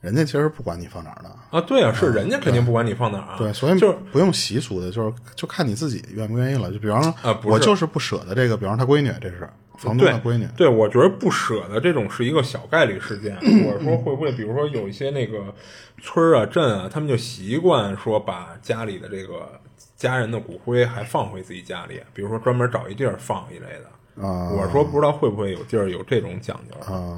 [0.02, 1.30] 人家其实不管你放哪儿的。
[1.52, 3.36] 啊，对啊，是人家肯定不管你放哪儿啊。
[3.38, 6.72] 对，所以就是不用习俗的，就是就看你自己愿不愿意了。
[6.72, 13.38] 就比方说，啊不是我就是不舍得这个，比方说他闺女，这是房东对的闺女，对，我觉得不舍得这种是一个小概率事件。
[13.70, 15.54] 我说会不会，比如说有一些那个
[16.02, 19.62] 村儿啊、镇啊，他们就习惯说把家里的这个
[19.96, 23.92] 家人的骨灰还放回自己家里，比如说专门找一地儿放一类的。
[24.22, 26.94] 啊我说不知道会不会有地儿有这种讲究。
[26.94, 27.18] 啊。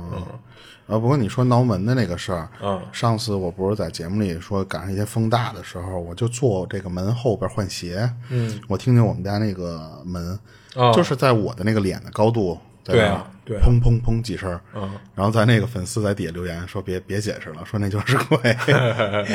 [0.87, 10.39] 啊，不过你说挠门的那个事儿，嗯上次我不是在节目里说赶上一些风大的时候，我就坐这个门后边换鞋，嗯，我听见我们家那个门，
[10.73, 12.59] 哦就是在我的那个脸的高度，在
[12.91, 18.37] 对那儿啊对啊砰砰砰几声，嗯，然后在那个粉丝在底下留言说别别解释了，说那就是鬼，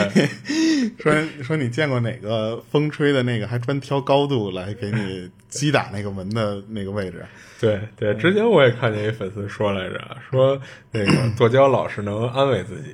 [0.98, 1.12] 说
[1.42, 7.24] 说你见过哪个风吹的那个还专挑高度来给你击打那个门的那个位置？
[7.60, 9.98] 对对，之前我也看见一粉丝说来着，
[10.30, 10.60] 说
[10.92, 12.90] 那个剁椒老是能安慰自己。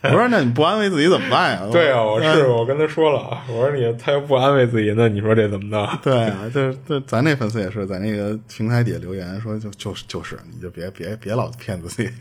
[0.08, 1.68] 我说那你不安慰自己怎么办呀？
[1.70, 5.86] 对啊，我是我跟他说了，我说你他要不安慰自己，那你说这怎么弄？
[6.02, 12.10] 对啊，这这咱那粉丝也是在那个平台底下留言说就就是就是，你就别别别老骗自己。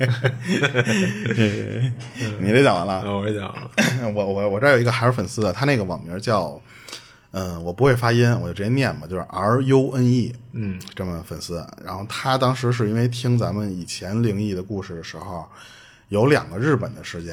[2.39, 3.72] 你这讲完了，我就讲了，
[4.13, 6.60] 我 我我这儿有一个还是粉丝的，他那个网名叫，
[7.32, 11.65] 嗯、我不会发音，我就直接念吧，就是 R U N E，嗯，这么粉丝。
[11.86, 15.48] 然后他当时是因为听咱们以前灵异的故事的时候，
[16.10, 17.24] 有两个日本的事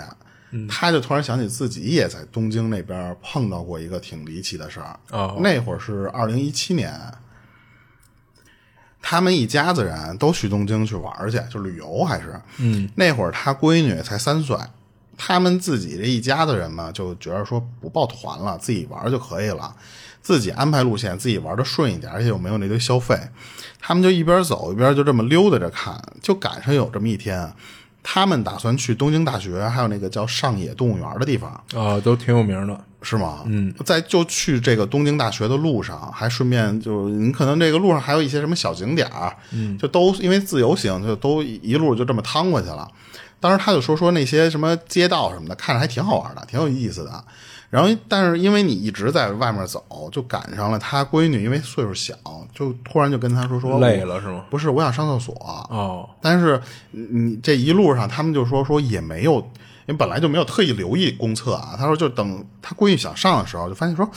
[0.50, 4.98] 件，他就突然想起自己也在东京那边碰到过一个挺离奇的事儿。
[5.10, 6.92] 哦那会儿是二零一七年。
[9.08, 12.40] 他们一家子人都去东京去玩儿去，就旅游还是。
[12.58, 14.56] 嗯，那会儿他闺女才三岁，
[15.16, 19.76] 他们自己这一家子人嘛，就觉得说不抱团了，自己玩儿就可以了，
[20.20, 23.16] 自己安排路线，自己玩的顺一点，而且又没有那堆消费。
[23.78, 27.52] 他们就一边走一边就这么溜达着看，就赶上有这么一天，
[28.08, 31.50] 他们打算去东京大学，还有那个叫上野动物园的地方。
[31.74, 32.80] 啊，都挺有名的。
[33.02, 33.42] 是吗？
[33.46, 42.88] 嗯，在就去这个东京大学的路上，还顺便就你可能这个路上还有一些什么小景点儿，嗯，就都因为自由行，就都一路就这么趟过去了。
[43.38, 47.24] 当时他就说说那些什么街道什么的，看着还挺好玩的，挺有意思的。
[47.68, 52.14] 然后，但是因为你一直在外面走，就赶上了他闺女，因为岁数小，
[52.54, 54.44] 就突然就跟他说说累了是吗？
[54.50, 55.34] 不是，我想上厕所。
[55.68, 56.60] 哦，但是
[56.92, 61.74] 你这一路上，他们就说说也没有，因为本来就没有特意留意公厕啊。
[61.76, 64.08] 他说就等他闺女想上的时候，就发现说，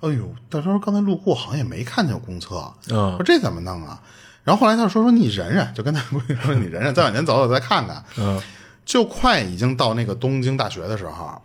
[0.00, 2.56] 哎呦，他说刚才路过好像也没看见有公厕，
[2.90, 4.02] 嗯说这怎么弄啊？
[4.42, 8.04] 然后后来他就说说你忍忍，就跟他 闺女说你忍忍，再往前走走再看看。
[8.18, 8.40] 嗯，
[8.84, 11.40] 就快已经到那个东京大学的时候，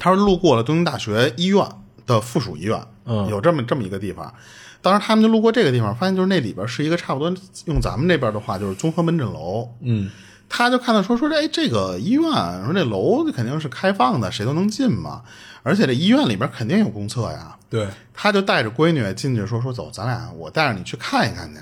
[0.00, 1.64] 他是路过了东京大学医院
[2.06, 4.34] 的附属医院，嗯有这么这么一个地方。
[4.82, 7.32] 当时他们就路过这个地方，发现就是那里边是一个差不多
[7.66, 9.68] 用咱们这边的话就是综合门诊楼。
[9.82, 10.10] 嗯，
[10.48, 12.22] 他就看到说说哎这个医院
[12.64, 15.22] 说这楼肯定是开放的，谁都能进嘛，
[15.62, 17.56] 而且这医院里边肯定有公厕呀。
[17.68, 21.60] 对，他就带着闺女进去说说走，咱俩我带着你去看一看去。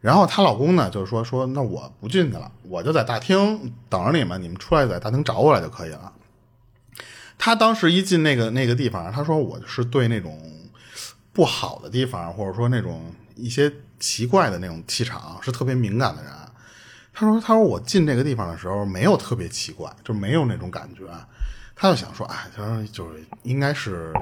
[0.00, 6.10] 然后她老公呢，就是说说那我不进去了，我就在大厅等着你们，你们出来在大厅找我来就可以了。
[7.42, 10.38] 他当时一进那个那个地方，他说我是对那种
[11.32, 16.30] 不好的地方，或者说那种一些奇怪的那种气场是特别敏感的人。
[17.14, 21.04] 他说他说我进这个地方的时候没有特别奇怪，就没有那种感觉。
[21.74, 24.12] 他就想说，哎，他说就是应该是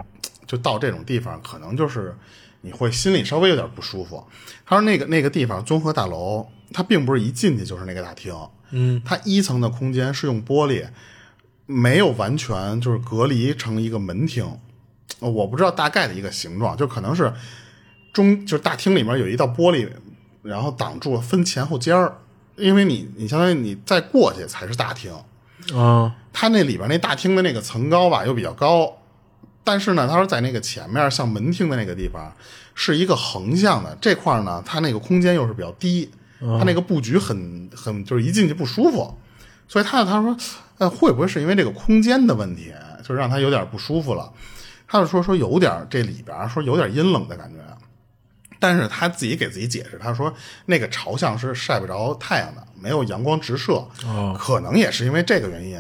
[0.46, 2.16] 就到这种地方，可能就是
[2.60, 4.24] 你会心里稍微有点不舒服。
[4.64, 8.32] 他说那个那个地方综合大楼，它并不是一进去就是那个大厅，
[8.70, 10.86] 嗯，它一层的空间是用玻璃，
[11.70, 14.44] 没有完全就是隔离成一个门厅。
[15.20, 17.32] 呃我不知道大概的一个形状，就可能是
[18.12, 19.88] 中就是大厅里面有一道玻璃，
[20.42, 22.16] 然后挡住了分前后间儿，
[22.56, 25.12] 因为你你相当于你再过去才是大厅。
[25.74, 26.16] 啊。
[26.32, 28.98] 它那里边那大厅的那个层高吧又比较高，
[29.64, 32.32] 但是呢，他说在那个前面像门厅的那个地方
[32.74, 33.98] 是一个横向的。
[34.00, 36.08] 这块呢，它那个空间又是比较低，
[36.40, 39.12] 它那个布局很很就是一进去不舒服，
[39.68, 40.36] 所以他他说，
[40.78, 42.72] 呃，会不会是因为这个空间的问题，
[43.06, 44.32] 就让他有点不舒服了？
[44.86, 47.58] 他就说说有点这里边说有点阴冷的感觉，
[48.58, 50.32] 但是他自己给自己解释，他说
[50.64, 53.86] 那个朝向是晒不着太阳的，没有阳光直射，
[54.38, 55.78] 可能也是因为这个原因。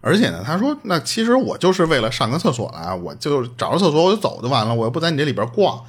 [0.00, 5.82] 而且呢，他说那其实我就是为了上个厕所来，我就找着厕所我就走就完了，我又不在你这里边逛，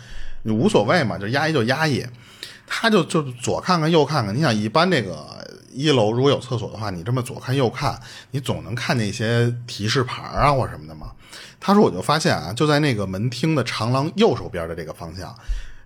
[0.43, 2.05] 你无所谓嘛，就压抑就压抑。
[2.67, 7.99] 他就就左看看右看看，你想一般这个一楼如果有厕所的话，你这么左看右看，
[8.31, 11.11] 你总能看见一些提示牌啊或什么的嘛。
[11.59, 15.35] 他说我就发现啊，就在那个门厅的长廊右手边的这个方向，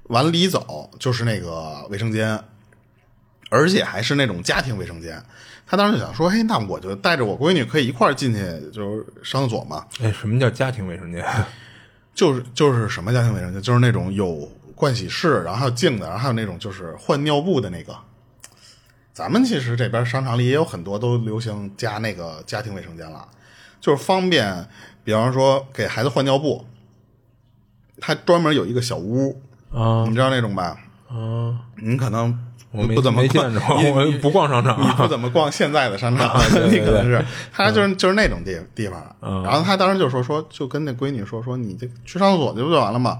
[0.04, 2.40] 往里走就是那个卫生间，
[3.50, 5.22] 而且还是那种家庭卫生间。
[5.66, 8.40] 他当时就想说，嘿，那我就带着我闺女可以一块儿进去，
[8.72, 9.86] 就是上厕所嘛。
[10.02, 11.26] 哎，什么叫家庭卫生间？
[12.14, 17.96] 就是就是什么家庭卫生间，就是那种有盥洗室，然后还有镜子，然后还有那种就是换尿布的那个。
[19.20, 23.28] 咱们其实这边商场里也有很多都流行加那个家庭卫生间了，
[23.82, 24.66] 就是方便，
[25.04, 26.66] 比方说给孩子换尿布，
[28.00, 29.42] 他专门有一个小屋，
[29.74, 30.78] 啊你知道那种吧？
[31.10, 32.34] 啊，你可能
[32.72, 39.04] 我没不怎么逛没见着，我不逛商场你不怎么逛现在的商场， 啊对对你可能是他就是就是那种地地方。
[39.22, 43.20] 嗯然后他当时就说说，就跟那闺女说说，你这去上厕所就不就完了吗？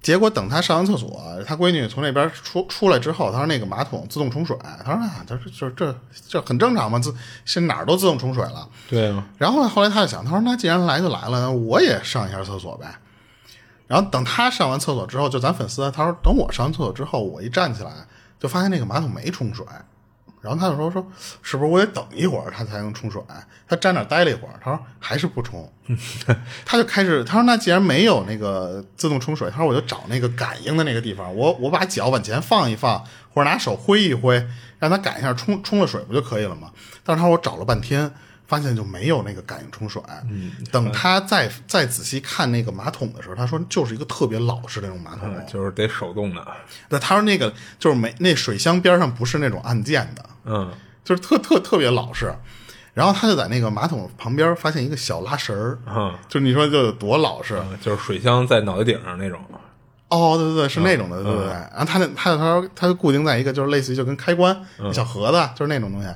[0.00, 7.12] 结果等他上完厕所，他闺女从那边出出来之后，他说那个马桶自动冲水，他说啊，他说这这这很正常嘛，自
[7.44, 8.68] 现在哪儿都自动冲水了。
[8.88, 12.86] 对啊，然后后来他就想，他说那既然来就来了，那我也上一下厕所呗。
[13.86, 17.90] 然后等他上完厕所之后，就咱粉丝，他说等我上完厕所之后，我一站起来
[18.38, 19.66] 就发现那个马桶没冲水，
[20.40, 21.06] 然后他就说说
[21.42, 23.22] 是不是我得等一会儿他才能冲水？
[23.68, 25.70] 他站那儿待了一会儿，他说还是不冲，
[26.64, 34.46] 他就开始他说那既然没有那个自动冲水，他说我就找那个感应的那个地方，我我把脚往前放一放，或者拿手挥一挥，
[34.78, 36.70] 让他感一下冲冲了水不就可以了吗？
[37.04, 38.10] 但是他说我找了半天。
[38.48, 40.02] 发现就没有那个感应冲水，
[40.72, 46.42] 等他再再仔细看那个马桶的时候，他说就是一个特别老式那种马桶，就是得手动的，
[46.88, 50.70] 那他说那个就是没那水箱边上不是那种按键的，嗯
[51.04, 52.32] 就是特特特别老实。
[52.94, 57.54] 然后他就在那个马桶旁边发现一个小拉绳儿，嗯，就你说就有多老实？
[57.80, 59.38] 就是水箱在脑袋顶上那种，
[60.08, 61.52] 哦，对对对，是那种的，对对对。
[61.52, 64.58] 然后他那他他说他就固定在一个就是类似于就跟开关
[64.92, 66.08] 小盒子，就是那种东西。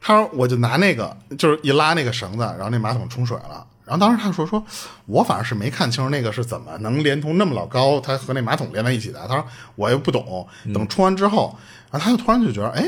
[0.00, 3.64] 他说我就拿那个就是一拉那个绳子，然后那马桶冲水了。
[3.84, 4.62] 然后当时他说说，
[5.06, 9.20] 我反正是没看清楚那个是怎么能连通那么老高，它和那马桶连在一起的。
[9.28, 9.44] 他说
[9.76, 11.56] 我又不懂，等冲完之后，
[11.92, 12.84] 然后他就突然就觉得，哎，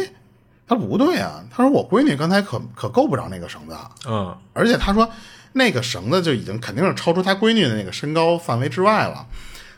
[0.70, 5.10] 他说不对啊，他说我闺女刚才可可够不着那个绳子，嗯而且他说
[5.54, 9.26] 那个绳子就已经肯定是超出他闺女的那个身高范围之外了。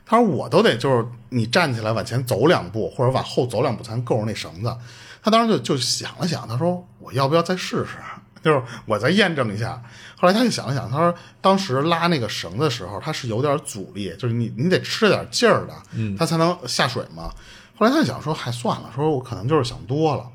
[0.05, 4.77] 他说我都得就是你站起来往前走两步，或者往后走两步才能够着那绳子。
[5.23, 7.97] 他当时就就想了想，他说我要不要再试试？
[8.45, 9.83] 就是我再验证一下。
[10.19, 15.73] 后来他就想了想，他说当时拉那个绳子的时候，他是有点阻力，就是你你得吃点劲儿的，
[16.19, 17.31] 他才能下水嘛。
[17.79, 20.27] 后来他就想说，还算了，说我可能就是想多了。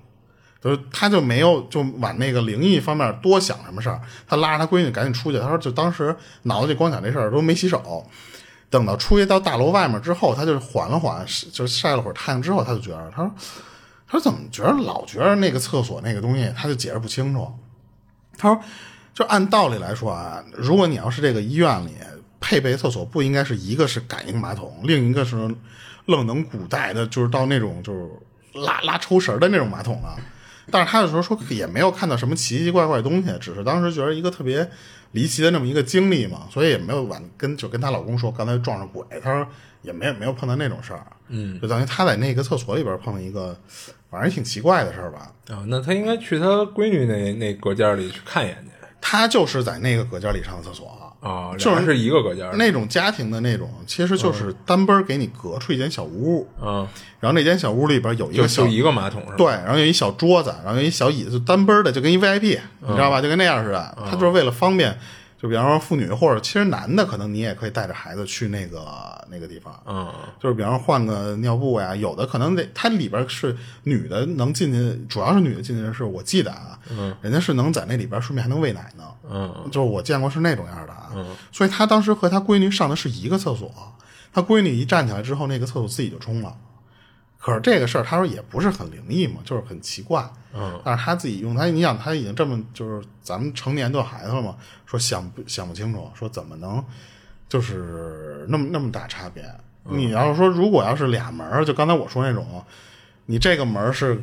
[0.76, 5.40] 就他就没有就往那个灵异方面多想什么事儿，他拉着他闺女赶紧出去。
[5.40, 8.06] 他说就当时脑子里光想这事儿，都没洗手。
[8.70, 13.32] 等到出去到大楼外面之后，他就缓了缓，就晒了会儿太阳之后，他就觉得他说
[14.06, 17.50] 他说怎么觉得老觉得那个厕所那个东西，他就解释不清楚。
[18.38, 18.62] 他说
[19.14, 21.94] 就按道理来说啊，如果你要是这个医院里
[22.42, 25.38] 配备厕所，不应该是一个是感应马桶，另一个是
[26.08, 28.10] 愣能古代的，就是到那种就是
[28.66, 30.18] 拉拉抽绳的那种马桶了。
[30.70, 34.70] 但是他就说说也没有看到什么奇奇怪怪的东西，只是当时觉得一个特别
[35.12, 39.48] 离奇的那么一个经历嘛，所以也没有往跟就跟她老公说刚才撞上鬼，她说
[39.82, 43.58] 也没有没有碰到那种事儿，嗯，就等于她在那个厕所里边碰了一个
[44.10, 45.32] 反正挺奇怪的事儿吧。
[45.50, 48.72] 啊，那她应该去她闺女那那隔间里去看一眼去。
[49.00, 50.97] 她就是在那个隔间里上的厕所，
[51.28, 56.88] 啊，就是是一个隔间的，那种家庭的那种，其实就是单奔儿给你隔出一间小屋，嗯，
[57.20, 59.36] 然后那间小屋里边有一个小就一个马桶是吧？
[59.38, 63.22] 对，然后有一小桌子，然后有一小椅子，单奔儿的，就跟一 VIP，你知道吧？
[63.22, 63.98] 就跟那样似的。
[64.06, 64.98] 他就是为了方便，
[65.40, 68.84] 就比方说妇女或者其实男的，可能你也可以带着孩子去那个
[69.30, 81.36] 那个地方，嗯，就是比方说换个尿布呀，有的可能得它里边是女的能进去，主要是女的进去的是我记得啊，嗯，人家是能在那里边顺便还能喂奶呢，嗯，就是我见过是那种样的啊，嗯。
[81.52, 83.72] 所以他当时和他闺女上的是一个厕所，
[84.34, 86.56] 他闺女一站起来之后，那个厕所自己就冲了。
[87.40, 90.28] 可是这个事儿，他说也不是很灵异嘛，就是很奇怪。
[90.54, 96.84] 嗯，但是他自己用他，你想他已经这么就是咱们成年都有孩子了嘛，说想不想不清楚，说怎么能
[97.48, 99.44] 就是那么那么大差别？
[99.90, 102.62] 你要是说如果要是俩门儿，就刚才我说那种，
[103.28, 104.22] 你这个门儿是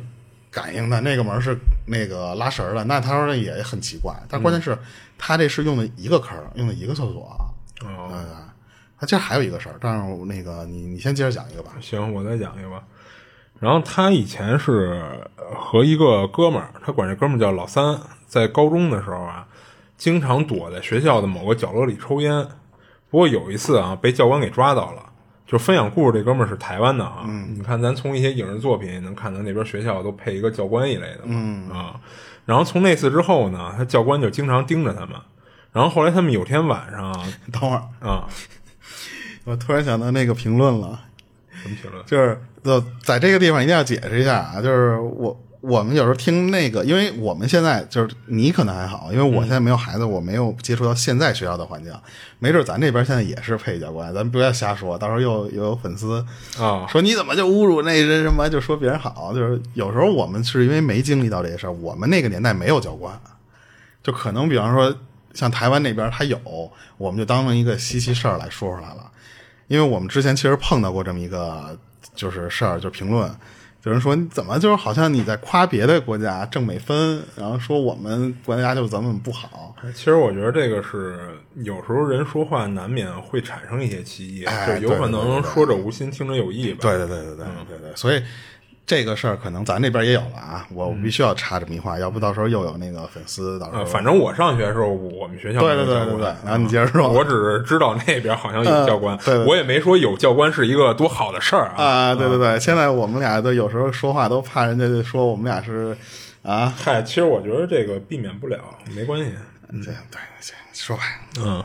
[0.51, 1.57] 感应的，那个门儿是
[1.87, 4.13] 那个拉绳儿的，那他说那也很奇怪。
[4.29, 4.77] 但关键是，
[5.17, 7.23] 他这是用的一个坑儿，用的一个厕所。
[7.81, 8.25] 哦，嗯，
[8.99, 11.71] 他其实还有一个事儿，但是那个你你先接着讲一个吧。
[11.81, 12.83] 行，我再讲一个吧。
[13.59, 15.01] 然后他以前是
[15.37, 17.97] 和一个哥们儿，他管这哥们儿叫老三，
[18.27, 19.47] 在高中的时候啊，
[19.97, 22.47] 经常躲在学校的某个角落里抽烟。
[23.09, 25.01] 不过有一次啊，被教官给抓到了。
[25.47, 32.01] 就分享故事这哥们儿是台湾的啊，嗯你看咱从一些影视作品也能看到那边学校都配一个教官一类的嘛啊。
[32.45, 35.11] 然后从那次之后呢，他教官就经常盯着他们。
[35.71, 37.13] 然后后来他们有天晚上，
[37.53, 38.27] 等会儿啊，
[39.45, 40.99] 我突然想到那个评论了。
[41.65, 42.05] 什么评论？
[42.05, 51.91] 就是呃，在这个地方一定要解释一下啊，就是我我们有时候听那个，因为我们现在就是你可能还好，因为我现在没有孩子，我没有接触到现在学校的环境，
[52.37, 56.23] 没准咱这边现在也是配教官，咱不要瞎说，到时候又又有粉丝
[56.59, 63.19] 啊说你怎么就侮辱那人什么，就说别人好，就是有时候我们是因为没经历到这些事儿，我们那个年代没有教官，
[64.03, 64.95] 就可能比方说
[65.33, 66.39] 像台湾那边他有，
[66.97, 69.11] 我们就当成一个稀奇事儿来说出来了。
[69.67, 71.77] 因为我们之前其实碰到过这么一个
[72.13, 73.29] 就是事儿，就评论，
[73.83, 79.75] 有人说你怎么就是好像你在夸别的国家挣美分，然后说我们国家就怎么怎么不好。
[79.93, 86.79] 其实我觉得这个是有时候人说话难免会产生一些歧义，哎就有可能说者无心，听者有意吧。
[86.81, 88.21] 对对对对对对对，所以
[88.87, 93.79] 这个事儿可能咱这边也有了啊，我必须要插这么一话，要不到时候又有那个粉丝到时候。
[93.79, 97.09] 呃，反正我上学的时候，我们学校对对对对对然后你接着说。
[97.09, 99.19] 我只是知道那边好像有教官，嗯。
[99.25, 101.83] 对对对我也没说有教官是一个多好的事儿啊。
[101.83, 105.97] 啊，对对对，现在我们俩都有时候说话都怕人家说我们俩是
[106.43, 108.59] 啊，嗨，其实我觉得这个避免不了，
[108.95, 109.31] 没关系。
[109.71, 111.03] 对对对，说吧，
[111.39, 111.63] 嗯，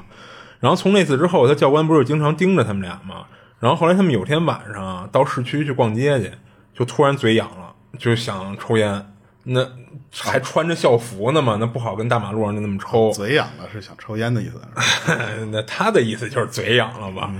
[0.58, 3.26] 然后从那次之后，他教官不是经常盯着他们俩吗？
[3.58, 6.32] 然后后来他们有天晚上到市区去逛街去，
[6.80, 9.06] 就突然嘴痒了，就想抽烟。
[9.42, 9.66] 那
[10.14, 13.10] 还穿着校服呢嘛，那不好跟大马路上就那么抽。
[13.12, 14.58] 嘴痒了是想抽烟的意思。
[15.52, 17.30] 那他的意思就是嘴痒了吧？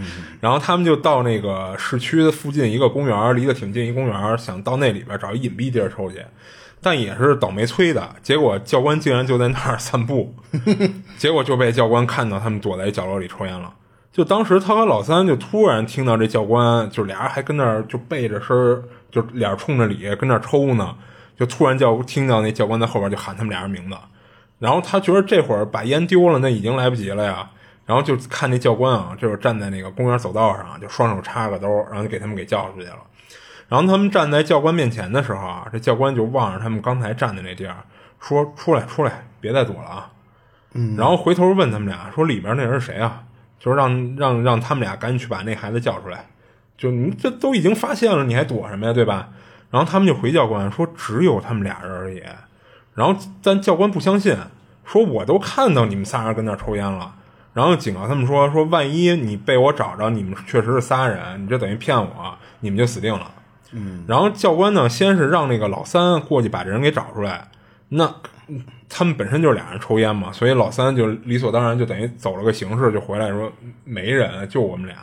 [0.42, 6.22] 然后他们就到那个市区的附近一个公园，离得挺近一公园，想到那里边找一隐蔽地儿抽去。
[6.82, 10.34] 但也是倒霉催的，结果教官竟然就在那儿 散步，
[11.16, 13.72] 结果就被教官看到他们躲在角落里抽烟了。
[14.12, 20.94] 就当时他和老三就突然听到这教官，就俩人还跟那儿就背着身儿，就脸冲着里跟那儿抽呢，
[21.36, 23.96] 就突然教听到那教官在后边就喊他们俩人名字，
[24.58, 27.50] 然后他觉得这会儿把烟丢了，那已经来不及了呀。
[27.86, 32.98] 然后就看那教官啊，就是站在那个公园走道上，就双手插个兜，然后就给他们给叫出去了。
[33.68, 37.76] 然后他们站在教官面前的时候啊，这教官就望着他们刚才站的那地儿，
[38.20, 40.10] 说：“出来，出来，别再躲了啊！”
[40.74, 40.96] 嗯。
[40.96, 43.24] 然后回头问他们俩说：“里边那人是谁啊？”
[43.58, 46.26] 就是让让让他们俩赶紧去把那孩子叫出来。
[46.80, 48.92] 就你这都已经发现了，你还躲什么呀？
[48.94, 49.28] 对吧？
[49.70, 52.22] 然后他们就回教官说：“只有他们俩人而已。”
[52.96, 54.34] 然后但教官不相信，
[54.86, 57.14] 说：“我都看到你们仨人跟那儿抽烟了。”
[57.52, 63.30] 然后警告他们说：“说万一你被我找着，你们确实是仨人，你这等于骗我，你们就死定了。”
[63.72, 64.04] 嗯。
[64.08, 67.46] 然后教官呢，先是让那个老三过去把这人给找出来。
[67.90, 68.12] 那
[68.88, 73.52] 他们本身就是俩人抽烟嘛，所以老三就理所当然就等于走了个形式，就回来说
[73.84, 74.96] 没人，就我们俩。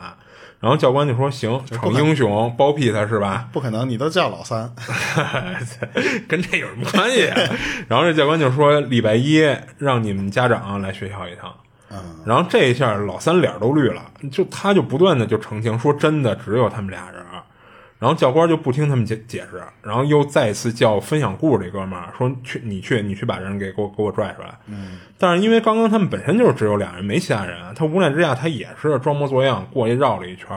[0.60, 4.70] 然后教官就说：“行，逞英雄，包庇他是吧？”不可能，你都叫老三，
[6.26, 7.36] 跟这有什么关系、啊？
[7.88, 9.40] 然后这教官就说：“礼拜一
[9.78, 11.54] 让你们家长来学校一趟。”
[12.26, 17.22] 然后这一下老三脸都绿了，就他就不断的就澄清说：“真的只有他们俩人。”
[17.98, 24.98] 然后教官就不听他们解解释，然后又再次叫分享故事这哥们儿说：“去，你去，你去把人给给我给我拽出来。”嗯。
[25.18, 30.48] 但是因为刚刚他们本身就是只有俩人，没其他人，他无奈之下他也是装模作样过去绕了一圈。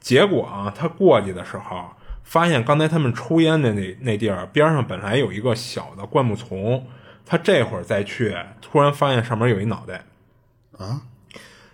[0.00, 1.84] 结果啊，他过去的时候
[2.22, 6.86] 发现刚才他们抽烟的那那地儿边上本来有一个小的灌木丛，
[7.26, 10.04] 他这会儿再去，突然发现上面有一脑袋。
[10.78, 11.02] 啊。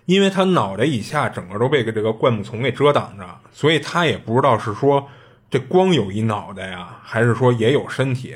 [0.05, 5.07] 因为他脑袋以下整个都被这个灌木丛给遮挡着，所以他也不知道是说
[5.49, 8.35] 这光有一脑袋呀，还是说也有身体。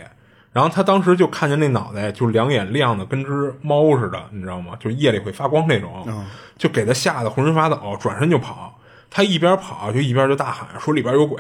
[0.52, 4.74] 然后他当时就看见那脑袋就两眼亮的跟只猫似的，你知道吗？
[4.80, 6.08] 就夜里会发光那种，
[6.58, 8.80] 就给他吓得浑身发抖，转身就跑。
[9.12, 11.40] 他一边跑就一边就大喊说里边有鬼。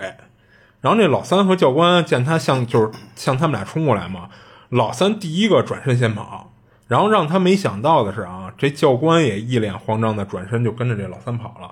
[0.81, 4.29] 然后那老三和教官见他向就是向他们俩冲过来嘛，
[4.69, 6.51] 老三第一个转身先跑。
[6.89, 11.71] 然后让他没想到的是啊，这教官也一脸慌张的转身就跟着这老三跑了。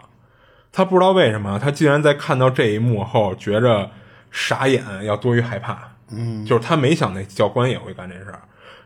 [0.71, 3.89] 他不知道为什么，他竟然在看到这一幕后，觉着
[4.31, 5.77] 傻眼要多于害怕。
[6.11, 8.39] 嗯，就是他没想那教官也会干这事儿。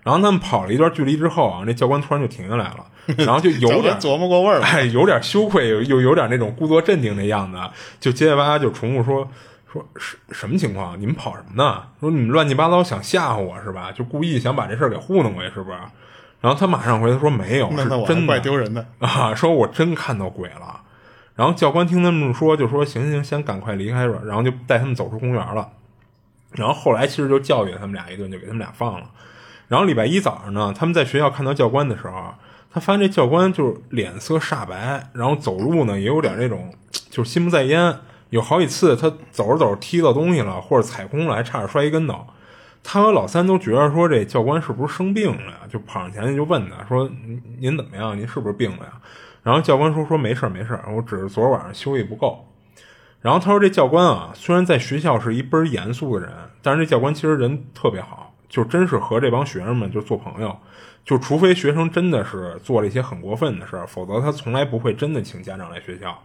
[0.04, 2.86] 然后他们跑了一段距离之后啊，那教官突然就停下来了，
[3.24, 7.58] 然后就有点琢磨过味儿了，哎，有点羞愧，又又有点那种故作镇定的样子，
[8.00, 9.30] 就结结巴巴就重复说
[9.72, 11.00] 说什什么情况？
[11.00, 11.84] 你们跑什么呢？
[12.00, 13.92] 说你们乱七八糟想吓唬我是吧？
[13.92, 15.78] 就故意想把这事儿给糊弄过去是不是？
[16.42, 17.88] 然后他马上回答说没有，是真
[18.22, 19.34] 的，怪丢人的啊！
[19.36, 20.82] 说我真看到鬼了。
[21.36, 24.16] 然后教官听他们说，就说行行，先赶快离开吧。
[24.26, 25.70] 然后就带他们走出公园了。
[26.54, 29.10] 然后后来其实就教育他们俩一顿，就给他们俩放了。
[29.68, 32.34] 然后礼拜一早上呢，他们在学校看到教官的时候，
[32.74, 36.74] 他发现这教官就是脸色煞白，然后走路呢也有点那种
[37.10, 37.96] 就是心不在焉。
[38.32, 42.26] 有好几次他走着走着踢到东西了，或者踩空了，还差点摔一跟头。
[42.84, 45.60] 他和老三都觉得说这教官是不是生病了呀？
[45.70, 47.10] 就跑上前去就问他说
[47.60, 48.18] ：“您怎么样？
[48.18, 48.94] 您是不是病了呀？”
[49.44, 52.48] 然后教官说：“说没事没事我只是昨晚上休息不够。”
[53.22, 60.58] 然后他说：“这教官啊，虽然在学校是一倍儿严肃的人，但是这教官其实人特别好，就真是和这帮学生们就做朋友。
[61.06, 66.18] 就除非学生真的是做了一些很过分的事儿，否则他从来不会真的请家长来学校。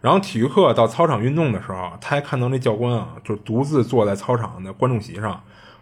[0.00, 5.38] 然后体育课到操场运动的时候，他还看到那教官啊，就独自坐在操场的观众席上。”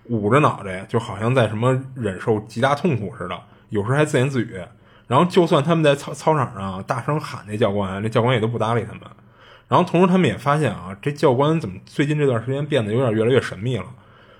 [0.06, 3.38] 捂着脑袋，就好像在什么忍受极大痛苦似的，
[3.68, 4.60] 有时还自言自语。
[5.06, 9.00] 然后，就算他们在操操场上大声喊那教官，那教官也都不搭理他们。
[9.66, 13.86] 然后，同时他们也发现啊，这教官怎么最近这段时间变得有点越来越神秘了？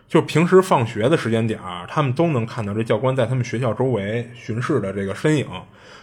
[0.07, 5.47] 就平时放学的时间点儿，他们都能看到这教官在他们学校周围巡视的这个身影。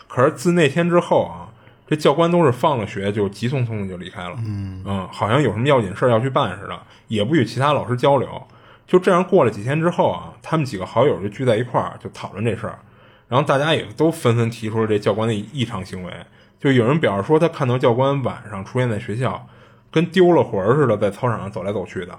[0.07, 1.47] 可是自那天之后啊，
[1.87, 4.35] 这教官都是放了学就急匆匆的就离开了。
[4.45, 6.77] 嗯嗯，好像有什么要紧事要去办似的，
[7.07, 8.29] 也不与其他老师交流。
[8.87, 12.79] 就这样过了几天之后啊，他们几个好友就聚在一块儿，就讨论这事儿。
[13.27, 16.13] 然后大家也都纷纷提出了这教官的异常行为。
[16.57, 19.45] 就有人表示说，他看到教官晚上出现在学校，
[19.91, 22.17] 跟丢了魂似的，在操场上走来走去的。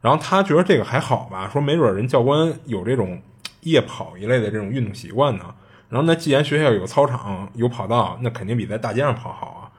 [0.00, 3.22] 然后他觉得这个还好吧，说没准人教官有这种
[3.60, 5.44] 夜跑一类的这种运动习惯呢。
[5.88, 9.70] 然后那既然学校有操场有跑道，那肯定比在大街上跑好啊。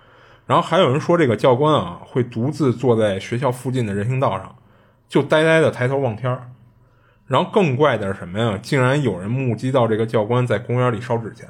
[0.45, 4.55] 然后还有人说，这个教官啊会独自坐在学校附近的人行道上。
[5.11, 6.49] 就呆呆的抬头望天儿，
[7.27, 8.57] 然后更怪的是什么呀？
[8.63, 11.45] 竟然有人目击到这个教官在公园里烧纸钱。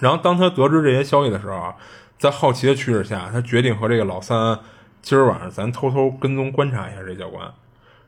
[0.00, 1.76] 然后当他得知这些消息的时候啊，
[2.18, 4.58] 在好奇的驱使下，他决定和这个老三
[5.00, 7.48] 今儿晚上咱偷偷跟踪观察一下这教官。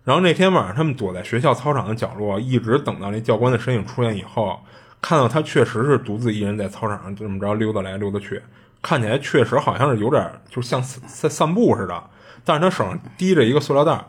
[0.02, 4.58] 然后那天晚上，他们躲在学校操场的角落，一直等到那教官的身影出现以后，
[5.00, 8.42] 看到他确实是独自一人在操场上这么着溜达来溜达去，
[8.82, 12.04] 看起来确实好像是有点就像在散步似的。
[12.44, 14.04] 但是他手上提着一个塑料袋，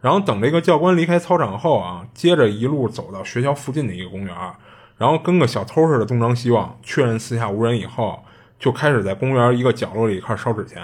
[0.00, 4.34] 然后等这个教官离开操场后啊，接着一路走到学校附近的一个公园，
[4.96, 8.22] 然后跟个小偷似的东张西望，确认四下无人以后，
[8.58, 10.82] 就开始在公园一个角落里开始烧纸钱，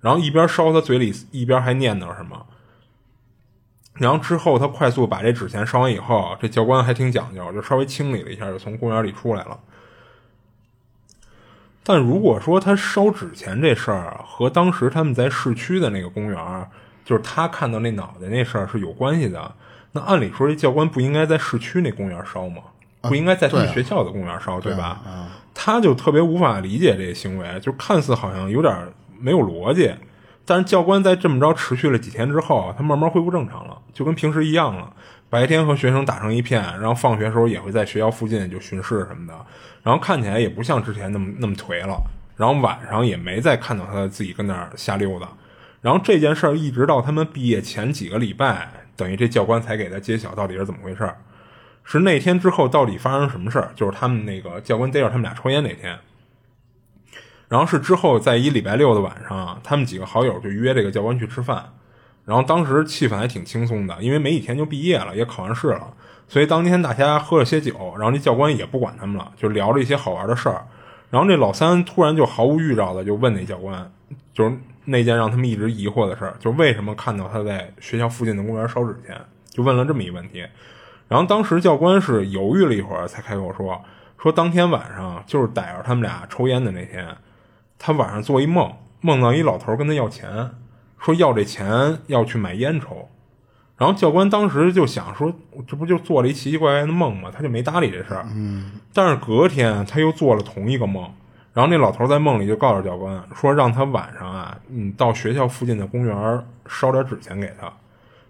[0.00, 2.46] 然后一边烧，他嘴里一边还念叨什么。
[3.94, 9.58] 然后之后他快速把这纸钱烧完以后，这教官还挺讲究，就稍微清理了一下，就从公园里出来了。
[11.88, 16.68] 但如果说他烧纸钱这事儿和当时他们在市区的那个公园，
[17.04, 19.52] 就是他看到那脑袋那事儿是有关系的，
[19.92, 22.56] 那按理说这教官不应该在市区那公园烧吗？
[23.02, 25.00] 不应该在他们学校的公园烧，对吧？
[25.54, 28.74] 他就特别无法理解这个行为，就看似好像有点
[29.20, 29.94] 没有逻辑。
[30.44, 34.92] 但是教官在这么着持续了几天之后，他慢慢恢复正常了，就跟平时一样了。
[35.28, 39.34] 白天和学生打成一片，然后放学时候也会在学校附近就巡视什么的，
[39.82, 42.00] 然后看起来也不像之前那么那么颓了。
[42.36, 45.28] 然后晚上也没再看到他自己跟那儿瞎溜达。
[45.80, 51.16] 然后这件事儿一直到他们毕业前几个礼拜，等于这教官才给他揭晓到底是怎么回事儿。
[51.82, 53.70] 是那天之后到底发生什么事儿？
[53.74, 55.98] 就是他们那个教官逮着他们俩抽烟那天。
[57.48, 61.72] 然后是之后在一礼拜六的晚上，他们几个好友就约这个教官去吃饭。
[62.26, 65.94] 然后当时气氛还挺轻松的，因为没几天就毕业了，也考完试了，
[66.26, 70.66] 所以当天大家喝了些酒，然后这教官也不管他们了，就聊了一些好玩的事儿。
[71.08, 73.90] 然后这老三突然就毫无预兆的就问那教官，
[74.34, 74.52] 就是
[74.86, 79.16] 那件让他们一直疑惑的事儿，就为什么看到他在学校附近的公园烧纸钱，
[79.48, 80.44] 就问了这么一问题。
[81.06, 83.80] 然后当时教官是犹豫了一会儿才开口说，
[84.20, 87.16] 说当天晚上就是逮着他们俩抽烟的那天，
[87.78, 90.50] 他晚上做一梦，梦到一老头跟他要钱。
[90.98, 93.08] 说要这钱要去买烟抽，
[93.76, 95.32] 然后教官当时就想说，
[95.66, 97.30] 这不就做了一奇奇怪怪的梦吗？
[97.32, 98.26] 他就没搭理这事儿。
[98.34, 101.08] 嗯，但是隔天他又做了同一个梦，
[101.52, 107.70] 然后那老头在梦里就告诉教官说，让他晚上啊，你，到学校附近的公园烧点纸钱给他。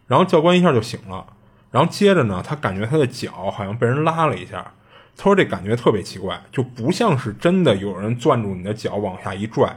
[0.07, 1.25] 然后教官一下就醒了，
[1.71, 4.73] 然后接着呢，他感觉他的脚好像被人拉了一下，
[5.17, 9.77] 他说这感觉特别奇怪，就不像是真的有人攥住你的脚往下一拽。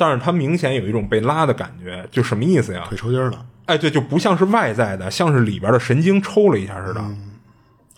[0.00, 2.86] 但是他明显有一种被拉的感觉，就什么意思呀？
[2.88, 3.44] 腿抽筋儿了。
[3.66, 7.04] 哎，对，就不像是外在的，像是里边的神经抽了一下似的。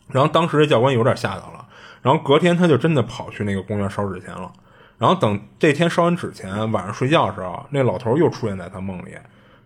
[0.09, 1.65] 然后当时这教官有点吓到了，
[2.03, 4.51] 然后隔天他就真的跑去那个公园烧纸钱了。
[4.99, 9.15] 然后等这天烧完纸钱，晚上睡觉的时候，那老头又出现在他梦里，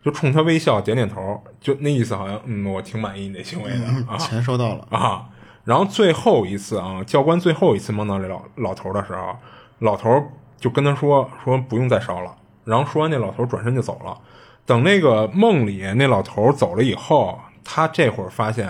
[0.05, 5.25] 就冲他微笑，点点头，就那意思好像，嗯，我挺满意你这行为的啊钱收到了，啊。
[5.65, 9.35] 然后最后一次啊，教官最后一次梦到这老老头的时候，
[9.79, 12.35] 老头就跟他说说不用再烧了。
[12.65, 14.19] 然后说完，那老头转身就走了。
[14.65, 18.69] 等那个梦里那老头走了以后，他这会儿发现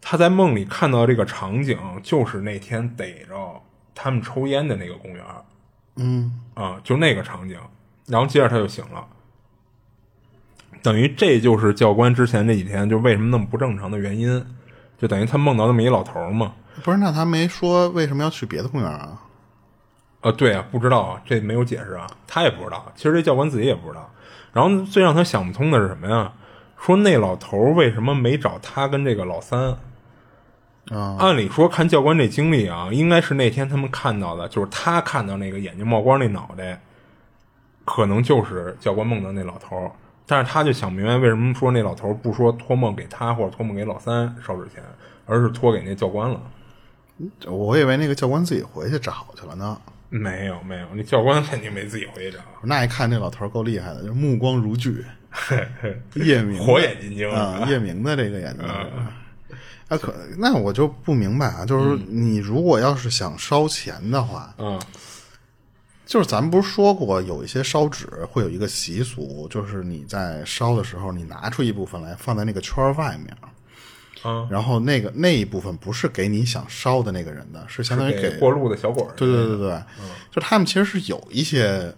[0.00, 3.60] 他在梦里看到这个场景，就是那天逮着
[3.94, 5.22] 他们抽烟的那个公园。
[5.96, 7.58] 嗯啊，就那个场景，
[8.06, 9.06] 然后接着他就醒了，
[10.82, 14.44] 等于这就是教官之前这几天就为什么那么不正常的原因，
[14.98, 16.52] 就等于他梦到那么一老头嘛。
[16.82, 19.22] 不是，那他没说为什么要去别的公园啊？
[20.26, 22.84] 啊，对啊，不知道啊，这没有解释啊，他也不知道。
[22.96, 24.10] 其实这教官自己也不知道。
[24.52, 26.32] 然后最让他想不通的是什么呀？
[26.80, 29.76] 说那老头为什么没找他跟这个老三？
[30.90, 36.80] 啊，按理说看教官这经历啊，应该是那天他们看到的，就是他看到那个眼睛冒光那脑袋，
[37.84, 39.92] 可能就是教官梦的那老头。
[40.26, 44.82] 但是他就想明白，为什么说那老头不说托梦给他或者托梦给老三烧纸钱，
[45.24, 46.40] 而是托给那教官了？
[47.46, 49.80] 我以为那个教官自己回去找去了呢。
[50.16, 52.38] 没有没有，那教官肯定没自己回去找。
[52.62, 55.04] 那一看那老头够厉害的，就是目光如炬，
[56.14, 57.30] 夜明火眼金睛。
[57.30, 58.66] 啊，夜明的这个眼睛。
[59.88, 64.80] 啊，可那我就不明白啊，就是你如果要是想烧钱的话，嗯。
[66.04, 73.36] 就是咱们不是说过有一些烧纸会有一个习俗，就是你在烧的时候，你拿出一部分来放在那个圈儿外面，
[74.24, 79.10] 嗯，然后那个那一部分不是给你想烧的那个人的，是相当于给过路的小鬼儿。
[79.16, 79.82] 对对对对，
[80.30, 81.94] 就他们其实是有一些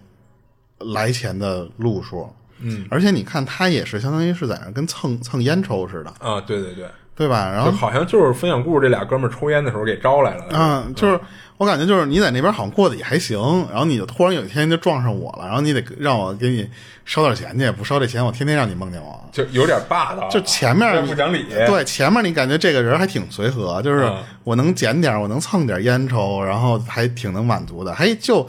[0.78, 2.28] 来钱的路数，
[2.60, 6.88] 嗯，而且你看他也是相当于是在那跟蹭蹭烟抽似的，啊，对对对，
[7.18, 7.50] 对吧？
[7.52, 10.44] 然后就好像就是分享故事这俩哥们儿抽烟的时候给招来了。
[10.52, 11.18] 嗯，就是
[11.56, 13.38] 我感觉就是你在那边好像过得也还行，
[13.70, 16.68] 然后你就突然有一天就撞上我了，然后你得让我给你
[17.04, 19.18] 烧点钱去，不烧这钱我天天让你梦见我。
[19.32, 21.44] 就有点霸道，就前面不讲理。
[21.66, 27.92] 对，前面你感觉这个人还挺随和，就是嗯我能捡点，我能蹭点烟抽，然后还挺能满足的。
[27.92, 28.48] 还就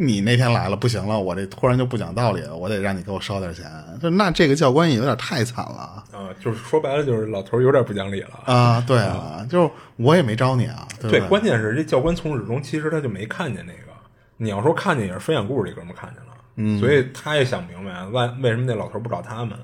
[0.00, 3.64] 你那天来了，不行了，我这突然就不讲道理了，我得让你给我烧点钱。
[4.00, 8.40] 就那这个教官也有点太惨了啊，就是说白了，就是老头儿有点不讲理了。
[8.44, 8.82] 啊！
[8.86, 11.20] 对啊，就是我也没招你啊，对？
[11.22, 13.78] 关键是这教官从始至终其实他就没看见那个。
[14.36, 19.58] 你要说看见也是分享故事这哥们儿看见了，嗯，所以他也想明白为为什么那老头儿不找他们。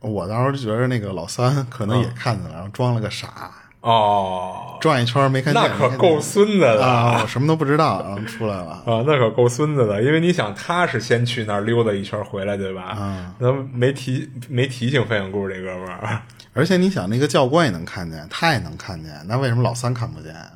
[0.00, 7.20] 我当时觉得那个老三可能也看见了，然后装了个傻，哦，转一圈没看见，那可够孙子的啊！
[7.22, 8.72] 我什么都不知道，然后出来了。
[8.86, 12.96] 啊，那可够孙子的，因为你想，他是先去那儿溜达一圈回来，对吧？
[12.98, 16.22] 嗯，那没提没提醒分享故事这哥们儿，
[16.54, 20.50] 而且你想，那个教官也能看见，他也能看见，那为什么老三看不见啊？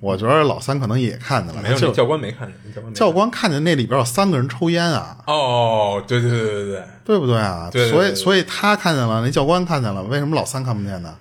[0.00, 7.70] 我觉得老三可能也看见了，没有，教官没看见，教官看见那里边有三个人抽烟啊，哦，对对对对对，对不对啊？
[7.90, 11.14] 所以所以他看见了，那教官看见了，为什么老三看不见呢？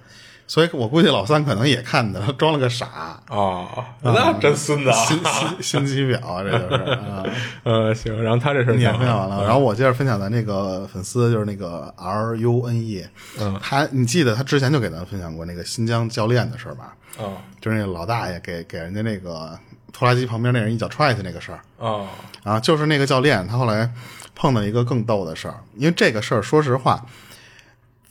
[0.53, 3.67] 所以我估计老三可能也看见了， 装了个傻，哦，
[4.03, 4.93] 那真孙子啊！
[4.93, 7.23] 心心心机婊， 这就是啊。
[7.63, 13.03] 呃，行，然后他这事儿你也分享完了，然后我接着分享咱那个粉丝，就是那个 R U N E，
[13.39, 13.59] 嗯。
[13.63, 16.93] 他你记得他之前就给咱分享过那个新疆教练的事儿吧？
[17.17, 19.57] 啊就是那个老大爷给给人家那个
[19.91, 21.59] 拖拉机旁边那人一脚踹下去那个事儿。
[21.83, 22.05] 啊
[22.43, 23.89] 啊，就是那个教练，他后来
[24.35, 27.03] 碰到一个更逗的事儿，因为这个事儿，说实话，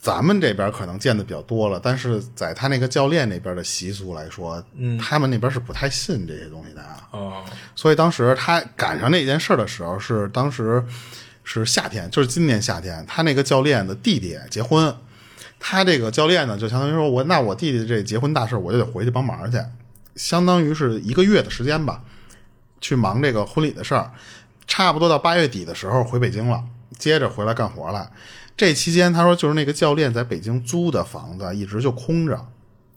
[0.03, 7.07] 咱们这边可能见的比较多了，但是在他那个教练那边的习俗来说，嗯，他们那边是不太信这些东西的啊。
[7.11, 7.43] 哦
[7.73, 10.83] 所以当时他赶上那件事的时候，是当时
[11.45, 14.93] 是夏天，就是今年夏天，他那个教练的弟弟结婚，
[15.57, 19.57] 他这个教练呢，就相当于说我那我弟弟这结婚大事，我就得回去帮忙去，
[20.17, 22.03] 相当于是一个月的时间吧，
[22.81, 24.11] 去忙这个婚礼的事儿，
[24.67, 26.61] 差不多到八月底的时候回北京了，
[26.97, 28.11] 接着回来干活了。
[28.55, 32.39] 这期间，他说就是那个教练在北京租的房子一直就空着。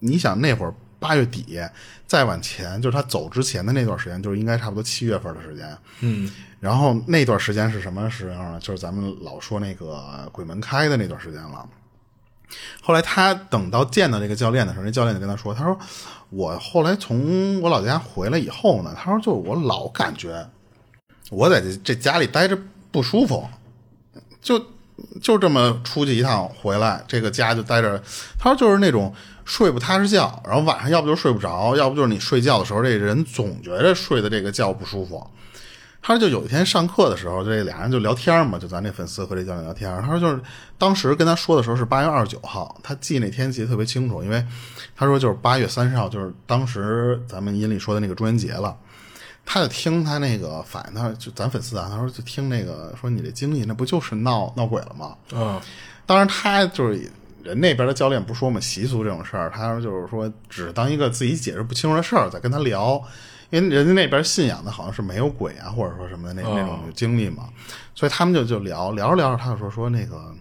[0.00, 1.58] 你想那会儿八月底，
[2.06, 5.76] 再往前就是他走之前的那段时间，就是应该差不多七月份的时间。
[6.00, 6.30] 嗯
[6.60, 8.60] 然后那段时间是什么时候呢？
[8.60, 11.68] 就是咱们老说那个鬼门开的那段时间了。
[12.82, 15.78] 后来他等到见到这个教练的时候，那教练就跟他说：“他说
[16.30, 20.48] 我后来从我老家回来以后呢，他说就我老感觉
[21.30, 22.58] 我在这这家里待着
[22.90, 23.48] 不舒服，
[24.40, 24.64] 就
[25.20, 28.02] 就这么出去一趟回来，这个家就待着。
[28.38, 35.26] 他说就是那种睡不踏实觉，然后晚上要不就睡不着，要不就是你睡觉的时候，这人总觉着睡的这个觉不舒服。
[36.02, 39.90] 他说就有一天上课的时候，这俩人就聊天嘛，就咱这粉丝和这教练聊天。
[40.02, 40.40] 他说就是
[40.78, 44.44] 当时跟他说的时候是八月二十九号，他记那天记得特别清楚，因为
[44.94, 48.76] 他说就是八月三十号，就是当时咱们音里说的那个中元节了。
[49.46, 55.16] 他就听他那个反应，他就咱粉丝啊，他说就听那个说你这经历那不就是闹闹鬼了吗？
[55.32, 55.58] 嗯，
[56.04, 57.10] 当然他就是
[57.42, 63.02] 人那边的教练不说嘛，习俗这种事儿，他说就是说只当一个自己解释不清楚的事儿在跟他聊。
[63.50, 67.48] 因为人家那边信仰的好像是没有鬼啊，或者说什么的那那种经历嘛，
[67.94, 70.34] 所以他们就就聊聊着聊着，他就说说那个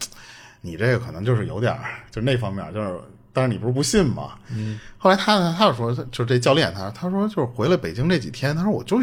[0.61, 2.99] 你这个可能就是有点儿，就那方面，就是
[3.35, 4.31] 但是你不是不信吗。
[4.49, 4.79] 嗯。
[4.97, 8.97] 后来他呢，他就说，就这教练他他说就是回来北京这几天，他说我就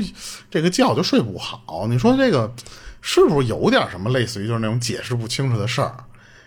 [0.50, 1.86] 这个觉就睡不好。
[1.88, 2.52] 你说这个
[3.00, 5.94] 是不是有点什么类似于就是那种解释不清楚的事儿？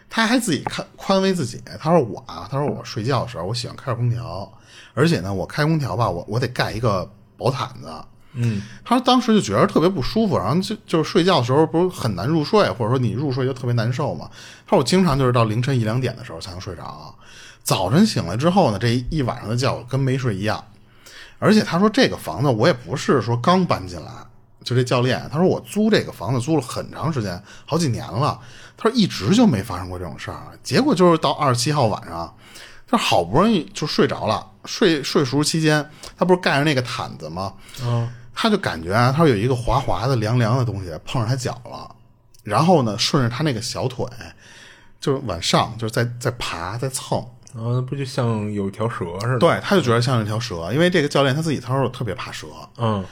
[0.09, 4.51] 他还自己看宽慰自己，他说我啊，他说我睡觉的时候我喜欢开着空调，
[4.93, 7.09] 而且呢我开空调吧，我我得盖一个。
[7.37, 7.89] 薄毯子，
[8.31, 14.29] 嗯，他说当时就觉得特别不舒服，然后就就是睡觉的时候不是很难入睡，或者说你入睡就特别难受嘛。
[14.65, 17.13] 他说我经常就是到凌晨一两点的时候才能睡着，
[17.65, 20.63] 早晨醒来之后呢，这一晚上的觉跟没睡一样。
[21.39, 24.11] 而且他说这个房子我也不是说刚搬进来，
[24.63, 28.39] 就这教练他说我租这个房子租了很长时间，好几年了。
[28.77, 32.33] 他说一直就没发生过这种事儿，结果就是到二十七号晚上。
[32.87, 35.83] 他好不容易就睡着了，睡睡熟期间，
[36.15, 37.51] 他不是盖着那个毯子吗？
[37.81, 41.89] 嗯，他就感觉啊他说有一个滑滑的、凉凉的东西碰上他脚了，
[42.43, 44.05] 然后呢，顺着他那个小腿，
[45.01, 47.25] 就是往上，就是在在爬，在蹭。
[47.55, 49.39] 啊，那不就像有一条蛇似的？
[49.39, 52.47] 对，他就觉得像一条蛇，因为这个教练他自己他说特别怕蛇。
[52.77, 53.03] 嗯，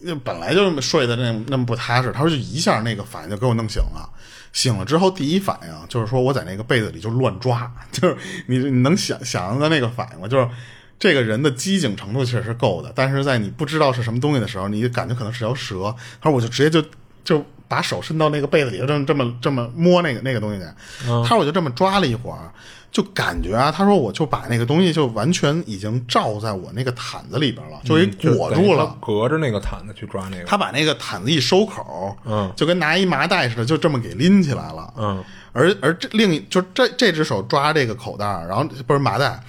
[0.00, 4.08] 那本来就睡的那那么不踏实，他说就一下那个反应就给我弄醒了。
[4.52, 10.26] 醒了之后，第一反应就是说我在那个被子里就乱抓， 就是你你能想想象的那个反应吗？
[10.26, 10.48] 就是
[10.98, 15.94] 这个人的机警程度确实是够的，但是在你不知道是什么东西的时候，你感觉可能是条蛇。
[16.20, 16.82] 他说我就直接就
[17.22, 20.64] 就把手伸到那个被子里，这么这么这么摸那个那个东西去。
[21.06, 22.50] 他说我就这么抓了一会儿。
[22.92, 30.44] 就感觉啊，他说我就把那个东西就完全已经罩在我那个毯子里边了，就给裹住了，隔着那个毯子去抓那个。
[30.44, 35.22] 他把那个毯子一收口，嗯，就跟拿一麻袋似的，就这么给拎起来了，嗯。
[35.52, 39.40] 而而这另一就这这只手抓这个口袋，然后不是麻袋，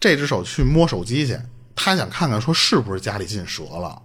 [0.00, 1.38] 这只手去摸手机去，
[1.76, 4.00] 他想看看说是不是家里进蛇了，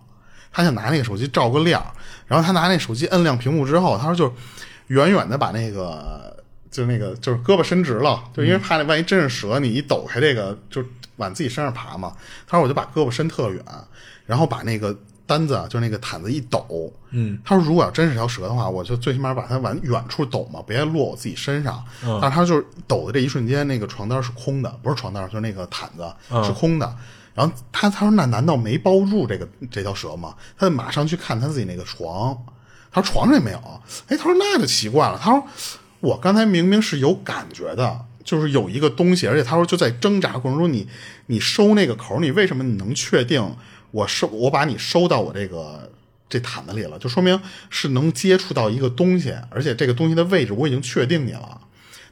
[0.52, 1.84] 他想拿那个手机照个亮，
[2.28, 4.32] 然后他拿那手机摁亮屏幕之后，他说就
[4.88, 6.32] 远远的把那个。
[6.74, 10.84] 就那个就是胳膊伸直了，就因为怕那万一真是蛇，你一抖开这个就
[11.18, 12.14] 往自己身上爬嘛。
[12.48, 13.64] 他说我就把胳膊伸特远，
[14.26, 14.98] 然后把那个
[15.28, 16.92] 单子就那个毯子一抖。
[17.12, 21.86] 嗯，他说如果要真是条蛇的话，我就最起码把它往远处抖嘛，别落我自己身上。
[22.20, 26.96] 但是他就是抖的这一瞬间，那个床单是空的，不是床单，就是那个毯子是空的。
[27.36, 30.34] 然后他他说那难道没包住这个这条蛇吗？
[30.58, 32.36] 他就马上去看他自己那个床，
[32.92, 33.60] 他说床上也没有。
[34.08, 35.46] 哎，他说那就奇怪了，他说。
[36.04, 40.86] 我刚才明明是有感觉的，就是有一个东西，而且他说就在挣扎过程中，你
[41.28, 43.56] 你收那个口，你为什么你能确定
[43.92, 45.90] 我收我把你收到我这个
[46.28, 47.00] 这毯子里了？
[47.00, 47.40] 就说明
[47.70, 51.62] 是能接触到一个东西，而且这个东西的位置我已经确定你了。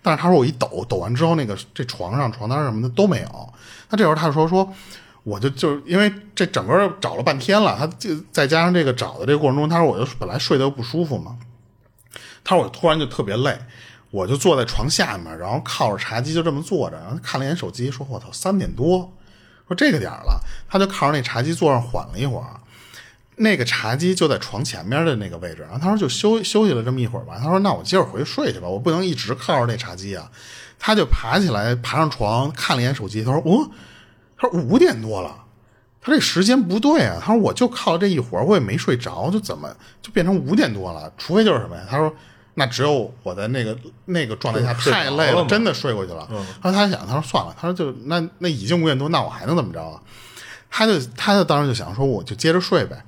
[0.01, 3.53] 但是他说我一抖抖完之后，那个这床上床单什么的都没有。
[3.89, 4.73] 那这时候他就说说，
[5.23, 11.35] 我就就因为这整个找了半天了，他就再加上这个找的这个过程中，他说我就本来睡得不舒服嘛。
[12.43, 13.57] 他说：“我突然就特别累，
[14.09, 19.13] 我就坐在床下面，然后靠着茶几就这么坐着，然后看了一眼手机，说：‘我操，三点多，
[19.67, 22.59] 说这个点了。’他就靠着那茶几坐上缓了一会儿，
[23.37, 25.61] 那个茶几就在床前面的那个位置。
[25.61, 27.37] 然后他说就休休息了这么一会儿吧。
[27.39, 30.29] 他说：‘那我接着回去睡去吧，我不能一直靠着那茶几啊。’
[30.77, 33.69] 他就爬起来，爬上床看了一眼手机，他说：‘哦，
[34.35, 35.45] 他说五点多了，
[36.01, 41.13] 他这时间不对啊。’他说：‘我就靠这一会儿，我也没睡着，就怎么就变成五点多了？
[41.17, 42.13] 除非就是什么呀？’他说。”
[42.61, 46.27] 那只有我在那个那个状态下太累了，真的睡过去了。
[46.61, 49.99] 然后他想，他说算了，他说就那那已经五点多，那我还能怎么着啊？
[50.69, 53.03] 他就他就当时就想说，我就接着睡呗。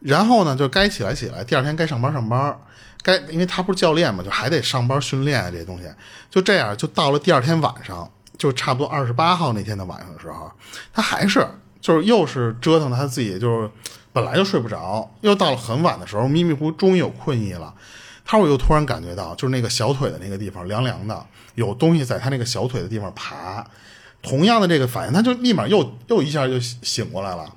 [0.00, 2.54] 然后呢，就该起来起来，第二天该上班上班，
[3.02, 5.84] 该因为他不是教练嘛，就还得上班训练这些东西。
[6.28, 10.52] 就这样，就到了第二天晚上，就差不多二十八号那天的晚上的时候，
[10.92, 11.46] 他还是
[11.80, 13.70] 就是又是折腾他自己，就是
[14.12, 17.72] 本来就睡不着，又到了很晚的时候，迷迷糊糊终于有困意了。
[18.24, 23.66] 他说：“我又突然感觉到，就是那个小腿的那个地方凉凉的，有东西在他那个小腿的地方爬。
[24.22, 27.52] 同样的这个反应，他就立马又又一下就醒过来了。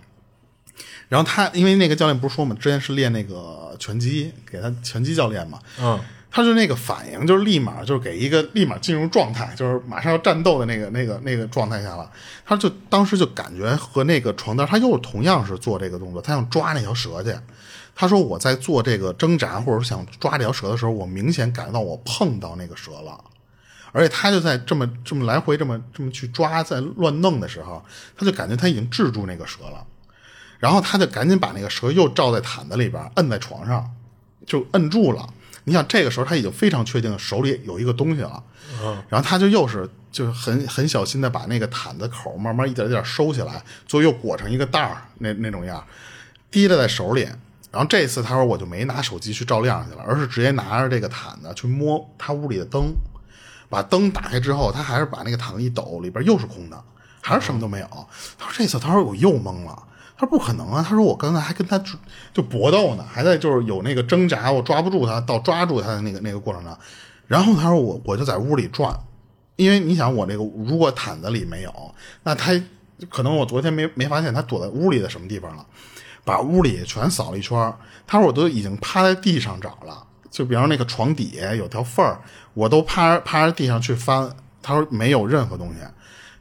[1.08, 6.00] 然后他因为那个教练不是说嘛，之前是练那个拳击，给他拳击教练嘛，嗯，
[6.32, 12.12] 他就那个反应，就是立马就是给一个立马进入状态，就是马上要战斗的那个那个那个状态下了。
[12.44, 17.32] 他就当时就感觉和那个床单，他又同样是做这个动作，他想抓那条蛇去。”
[17.98, 23.18] 他说我在做这个挣扎或者想抓这条蛇的时候，我明显感觉到我碰到那个蛇了，
[23.94, 27.82] 而且他就在这么这么来回这么这么去抓，在乱弄的时候，
[28.18, 29.86] 他就感觉他已经制住那个蛇了，
[30.60, 33.90] 然后他就赶紧把那个蛇又罩在毯子里边，摁在床上，
[34.46, 35.26] 就摁住了。
[35.64, 38.44] 你想这个时候他已经非常确定手里有一个东西了，
[39.08, 45.82] 然后他就又是就是很很小心的把那个毯子口慢慢一点一点收起来，最后又裹成一个袋儿那那种样，
[46.52, 47.26] 提了在手里。
[47.76, 52.94] 然后这次他说我就没拿手机去照亮去了，而是直接拿着这个毯子去摸他屋里的灯，
[53.68, 56.82] 把灯打开之后，他还是把那个毯子一抖，里边又是空的，
[57.20, 57.88] 还是什么都没有。
[58.38, 59.78] 他说这次他说我又懵了，
[60.18, 61.78] 他说不可能啊，他说我刚才还跟他
[62.34, 66.78] 就搏斗呢，还在就是有那个挣扎，我抓不住他到抓住他的那个那个过程中，
[67.28, 68.98] 然后他说我我就在屋里转，
[69.58, 72.54] 因为你想我那个如果毯子里没有，那他
[73.10, 75.66] 可能我昨天没没发现他躲在屋里的什么地方了。
[76.26, 77.74] 把屋里全扫了一圈
[78.06, 82.20] 他说我都已经趴在地上找了，就比方那个床底下有条缝儿，
[82.54, 84.30] 我都趴趴在地上去翻。
[84.62, 85.80] 他说没有任何东西，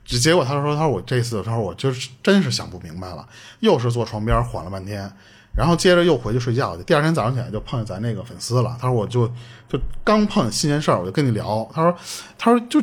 [0.06, 3.28] 结结果他说他说我这次他说我就是真是想不明白了，
[3.60, 5.10] 又是坐床边缓了半天，
[5.54, 6.82] 然后接着又回去睡觉去。
[6.84, 9.28] 第二天早上起来就碰见咱那个粉丝了，他说我就
[9.68, 11.70] 就刚碰见新鲜事儿，我就跟你聊。
[11.74, 11.94] 他说
[12.38, 12.82] 他说就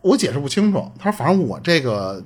[0.00, 2.22] 我解释不清楚，他说反正我这个。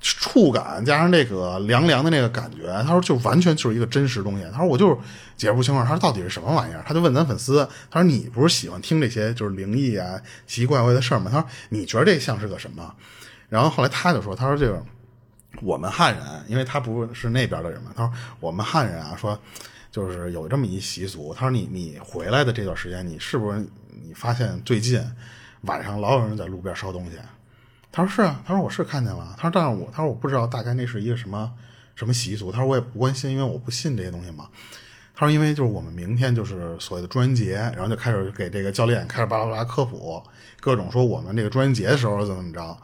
[0.00, 4.44] 触感加上那个凉凉的那个感觉，他说就完全就是一个真实东西。
[4.50, 4.96] 他说我就是
[5.36, 6.82] 解释不清楚，他说到底是什么玩意儿？
[6.86, 11.30] 他就问咱粉丝，他说你不是喜欢听这些就是灵异啊、奇奇怪怪的事儿吗？
[11.30, 12.94] 他说你觉得这像是个什么？
[13.50, 14.82] 然后后来他就说，他说这个
[15.60, 19.38] 我们汉人，因为他不是那边的人嘛，他说我们汉人啊，说
[19.90, 21.34] 就是有这么一习俗。
[21.34, 23.58] 他说你你回来的这段时间，你是不是
[24.02, 25.04] 你发现最近
[25.62, 27.18] 晚上老有人在路边烧东西？
[27.92, 29.34] 他说是啊，他说我是看见了。
[29.36, 31.50] 他说但是我他说我不知道大概那是一个什么
[31.94, 32.52] 什么习俗。
[32.52, 34.46] 他说我也不关心，因为我不信这些东西嘛。
[35.14, 40.22] 他说因为就是我们明天就是所谓的中元节，然后就开始给这个教练开始巴拉巴拉科普
[40.60, 42.76] 各种说我们这个中元节的时候怎么怎么着。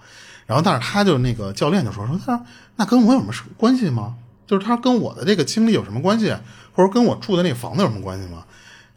[0.44, 2.46] 然后但是他就那个教练就说说他说
[2.76, 4.16] 那跟我有什么关系吗？
[4.46, 6.34] 就是他跟我的这个经历有什么关系，
[6.72, 8.44] 或者跟我住的那个房子有什么关系吗？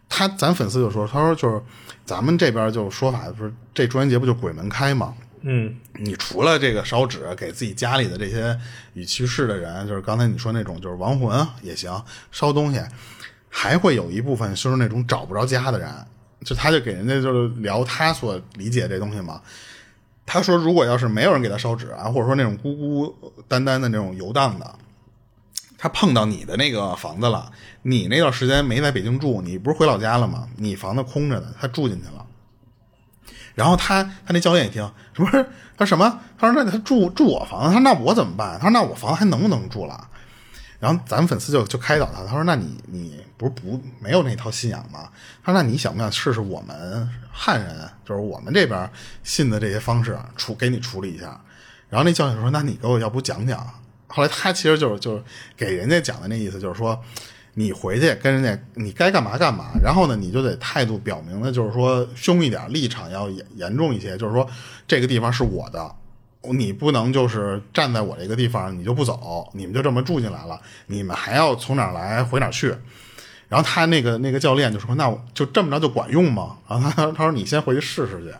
[0.09, 1.61] 他咱粉丝就说他说就是
[2.03, 5.13] 咱们这边就说法不是这中元节不就鬼门开吗？
[5.41, 8.59] 嗯，你除了这个烧纸给自己家里的这些
[8.93, 12.81] 已去世的人，就是刚才你说那种就是亡魂也行，烧东西，
[13.49, 15.89] 还会有一部分就是那种找不着家的人，
[16.43, 19.41] 就他就给人家就是聊他所理解这东西嘛。
[20.25, 24.75] 他说，如果要是没有人给他烧纸啊，或者说那种孤孤单单的那种游荡的，
[25.77, 30.47] 他碰到你的那个房子了，你那段时间没在北京住，你不是回老家了吗？
[30.57, 32.25] 你房子空着呢，他住进去了。
[33.59, 35.29] 然后他他那教练一听，什么？
[35.77, 36.19] 他说什么？
[36.37, 38.57] 他说那他住住我房子，他说那我怎么办？
[38.57, 40.07] 他说那我房子还能不能住了？
[40.79, 45.09] 然后咱们粉丝就就开导他，他说那你你不是不没有那套信仰吗？
[45.43, 48.89] 他说那你想不想试试我们汉人，就是我们这边
[49.25, 51.37] 信的这些方式处给你处理一下？
[51.89, 53.59] 然后那教练说那你给我要不讲讲？
[54.07, 55.23] 后来他其实就是就是
[55.57, 56.97] 给人家讲的那意思，就是说。
[57.59, 64.47] 你回去跟人家，你该干嘛干嘛，然后呢，你就得态度表明的，就是说凶一点，立场要严严重一些，就是说
[64.87, 65.93] 这个地方是我的，
[66.53, 72.73] 你不能就是站在我这个地方你就不走，你们就这么住进来了，你们还要从哪来回哪去。
[73.49, 78.31] 然后他那个那个教练就说：“那就这么着就管用吗？”然后他他说：“你先回去试试去。”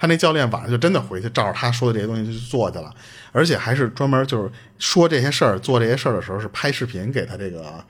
[0.00, 2.94] 他那教练晚上就真的回去照着他说的这些东西去做去了，
[3.32, 7.82] 而且还是专门就是说这些事儿、做这些事儿的时候是拍视频给他这个。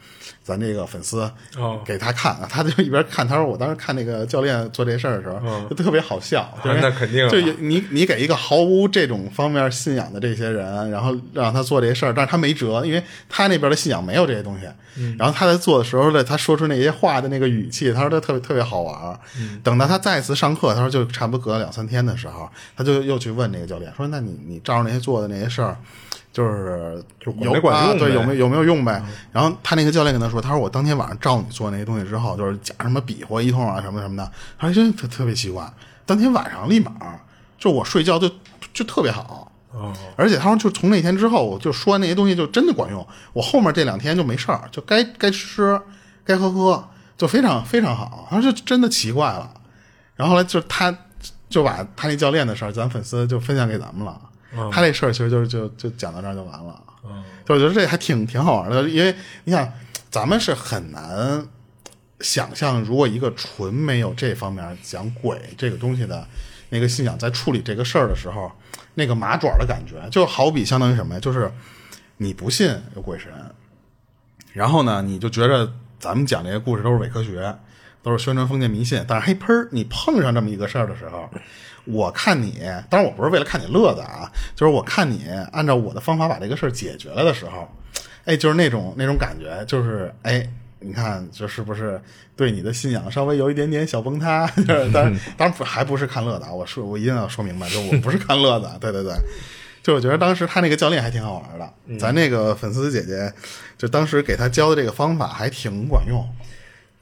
[0.44, 1.30] 咱这个粉丝
[1.84, 3.26] 给他看，他就一边看。
[3.26, 6.52] 他说：“我当时看那个教练做这事儿的时候，就特别好笑。
[6.66, 14.66] 那肯定，就你你给一个毫无这种方面信仰的这些人，然后让他做这些事儿，但是他没辙，因为他那边的信仰没有这些东西。
[15.16, 19.18] 然后他在做的时候呢，他说出那些话的那个语气，他说他特别特别好玩。
[19.62, 25.76] 等到他再次上课，他说就差不多隔了两三天的时候，他就又去问那个教练说：‘那你你照着那些做的那些事儿。’”
[26.32, 27.04] 就是
[27.40, 29.02] 有啊，对，有没有有没有用呗？
[29.32, 34.32] 然后他那个教练跟他说：“他说我当天晚上照你做那些东西之后，就是假什么比划一通啊，什么什么的。
[34.58, 35.70] 他说真特特别奇怪，
[36.06, 36.90] 当天晚上立马
[37.58, 38.30] 就我睡觉就
[38.72, 39.52] 就特别好，
[40.16, 43.06] 而且他说就从那天之后，我就说那些东西就真的管用。
[43.34, 45.78] 我后面这两天就没事儿，就该该吃
[46.24, 46.82] 该喝喝，
[47.18, 48.26] 就非常非常好。
[48.30, 49.52] 他说就真的奇怪了。
[50.16, 50.96] 然后后来就他
[51.50, 54.18] 就把他那教练的事儿，咱粉丝就分享给咱们了。”
[54.70, 56.82] 他这事儿其实就就就讲到这儿就完了，
[57.44, 59.72] 就我觉得这还挺挺好玩的，因为你想，
[60.10, 61.46] 咱们是很难
[62.20, 66.26] 想象，如果一个纯没有这方面讲鬼这个东西的
[66.70, 68.52] 那个信仰，在处理这个事儿的时候，
[68.94, 71.20] 那个麻爪的感觉，就好比相当于什么呀？
[71.20, 71.50] 就是
[72.18, 73.32] 你不信有鬼神，
[74.52, 77.56] 然后呢，你就觉着咱们讲这些故事都是伪科学，
[78.02, 79.04] 都是宣传封建迷信。
[79.08, 81.28] 但是嘿喷儿，你碰上这么一个事儿的时候，
[81.84, 87.68] 我看你，当然我不是为了看你乐子啊，就是我看你按照我的方法把这个事儿解决了的时候，
[88.24, 90.48] 哎，就是那种那种感觉，就是哎。
[90.84, 92.02] 你看，这是不是
[92.34, 94.48] 对你的信仰稍微有一点点小崩塌？
[94.66, 96.52] 就是当然，当然不还不是看乐子啊！
[96.52, 98.66] 我说，我一定要说明白，就我不是看乐子。
[98.82, 99.14] 对对对，
[99.80, 103.32] 就我觉得当时他那个教练还挺好玩的，咱那个粉丝姐姐
[103.78, 106.28] 就当时给他教的这个方法还挺管用。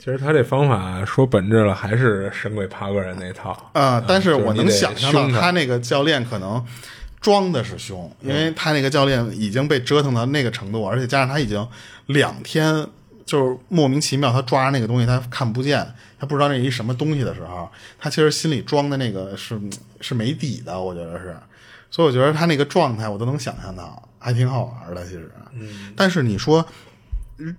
[0.01, 4.03] 其实他这方法说本质了，还是神鬼爬个人那套啊。
[4.09, 6.65] 但是我能想象到他那个教练可能
[7.21, 11.69] 装的是凶，因为他那个教练已经被折腾到那个程度，而且加上他已经
[12.07, 12.87] 两天。
[13.27, 15.87] 就是莫名其妙，他抓着那个东西，他看不见，
[16.19, 19.57] 他不知道那一什么东西的时候，他其实心里装的那个是
[20.01, 21.37] 是没底的，我觉得是，
[21.93, 25.05] 所以我觉得他那个状态我都能想象到，还挺好玩的。
[25.05, 26.67] 其实，嗯，但是你说，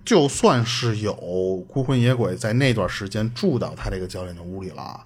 [0.04, 1.12] 就算是有
[1.68, 5.04] 孤魂野鬼在那段时间住到他这个教练的屋里了，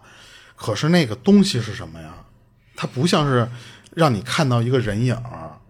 [0.55, 2.15] 可是那个东西是什么呀？
[2.75, 3.49] 它不像是
[3.95, 5.17] 让你看到一个人影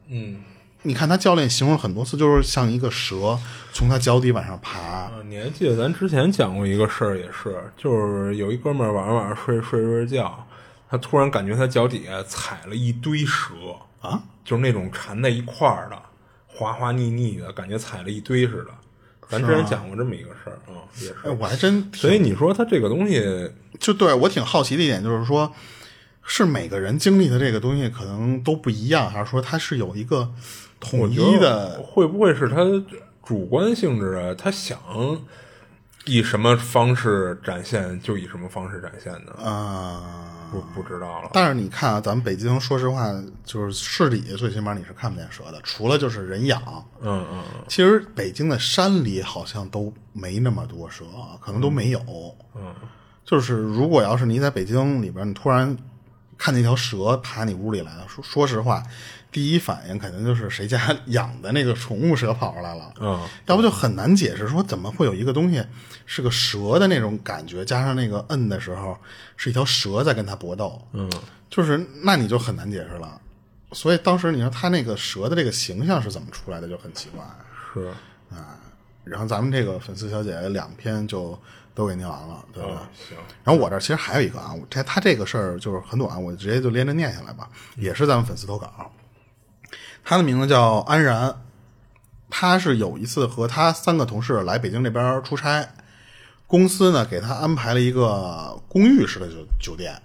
[0.09, 0.41] 嗯。
[0.83, 3.37] 你看他教练形容很多次，就是像一个蛇
[3.73, 5.11] 从他脚底往上爬。
[5.29, 10.47] 你还记得咱之前讲过一个事儿，也是，就是有一哥们儿晚上晚上睡睡睡觉，
[10.89, 13.53] 他突然感觉他脚底下踩了一堆蛇
[14.01, 16.01] 啊，就是那种缠在一块儿的，
[16.47, 18.71] 滑滑腻腻的感觉，踩了一堆似的。
[19.29, 21.31] 咱之前讲过这么一个事儿啊，也是。
[21.39, 25.53] 我还真，所以你说他这个东西，就对我挺好奇的一点就是说，
[26.25, 30.33] 是每个人经历的这个东西可能都不一样，还是说他是有一个？
[30.79, 32.57] 统一的会不会是他
[33.25, 34.35] 主观性质啊？
[34.37, 34.79] 他想
[36.05, 40.36] 以什么方式展现就以什么方式展现的啊？
[40.51, 41.31] 不不知道了。
[41.33, 43.13] 但是你看啊，咱们北京，说实话，
[43.45, 46.61] 就是市里最起码你是看不见蛇的，除了就是人养。
[47.01, 47.43] 嗯嗯。
[47.69, 51.05] 其实北京的山里好像都没那么多蛇，
[51.41, 52.01] 可能都没有。
[52.55, 52.75] 嗯。
[53.25, 55.77] 就是如果要是你在北京里边，你突然
[56.39, 58.83] 看见一条蛇爬你屋里来了，说说实话。
[59.37, 65.63] 第一反应肯定就是谁家养的那个宠物蛇跑出来了，嗯，要不就很难解释，说怎么会有一个东西
[66.07, 68.97] 是个蛇的那种感觉，加上那个摁的时候
[69.37, 71.07] 是一条蛇在跟他搏斗，嗯，
[71.51, 73.21] 就是那你就很难解释了。
[73.73, 77.23] 所以当时你说他那个蛇的这个形象是怎么出来的，就很奇怪，
[77.75, 77.89] 是
[78.35, 78.57] 啊。
[79.05, 81.39] 然后咱们这个粉丝小姐姐两篇就
[81.75, 82.89] 都给念完了，对吧？
[83.07, 83.19] 行。
[83.45, 88.91] 然后我这其实还有一个啊，这他这个事儿就是很短，我直接就连着念下来吧，也是咱们粉丝投稿。
[90.09, 91.43] 他的名字叫安然，
[92.31, 95.69] 他是有一次和他三个同事来北京这边出差，
[96.47, 100.01] 公司呢给他安排了一个公寓式的酒酒店，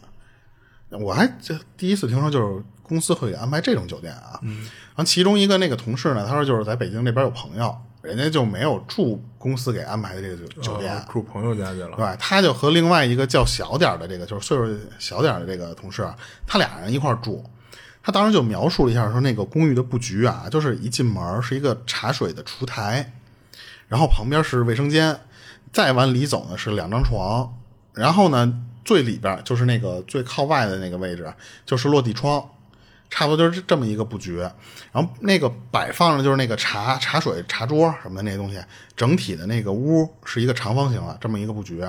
[0.89, 4.39] 我还这第一次听说就是公司会给安排这种酒店啊。
[4.41, 11.95] 嗯，然后其中一个那个同事呢，他说就是在北京这边有朋友，人家就没有住公司给安排的这个酒酒店，住朋友家去了。
[11.95, 16.11] 对，他就和另外一个较小点的这个就是岁数小点的这个同事，
[16.47, 17.45] 他俩人一块住。
[18.03, 23.13] 他当时就描述了一下，说那个公寓的布局啊，就是一进门是一个茶水的厨台，
[23.87, 25.19] 然后旁边是卫生间，
[25.71, 27.53] 再往里走呢是两张床，
[27.93, 31.31] 然后呢最里边就是那个最靠外的那个位置
[31.65, 32.49] 就是落地窗。
[33.13, 38.57] 差不多就是这么一个布局，然后那个摆放的就是那个茶茶水茶桌什么的那些东西，
[38.95, 41.83] 整体的那个屋是一个长方形的这么一个布局。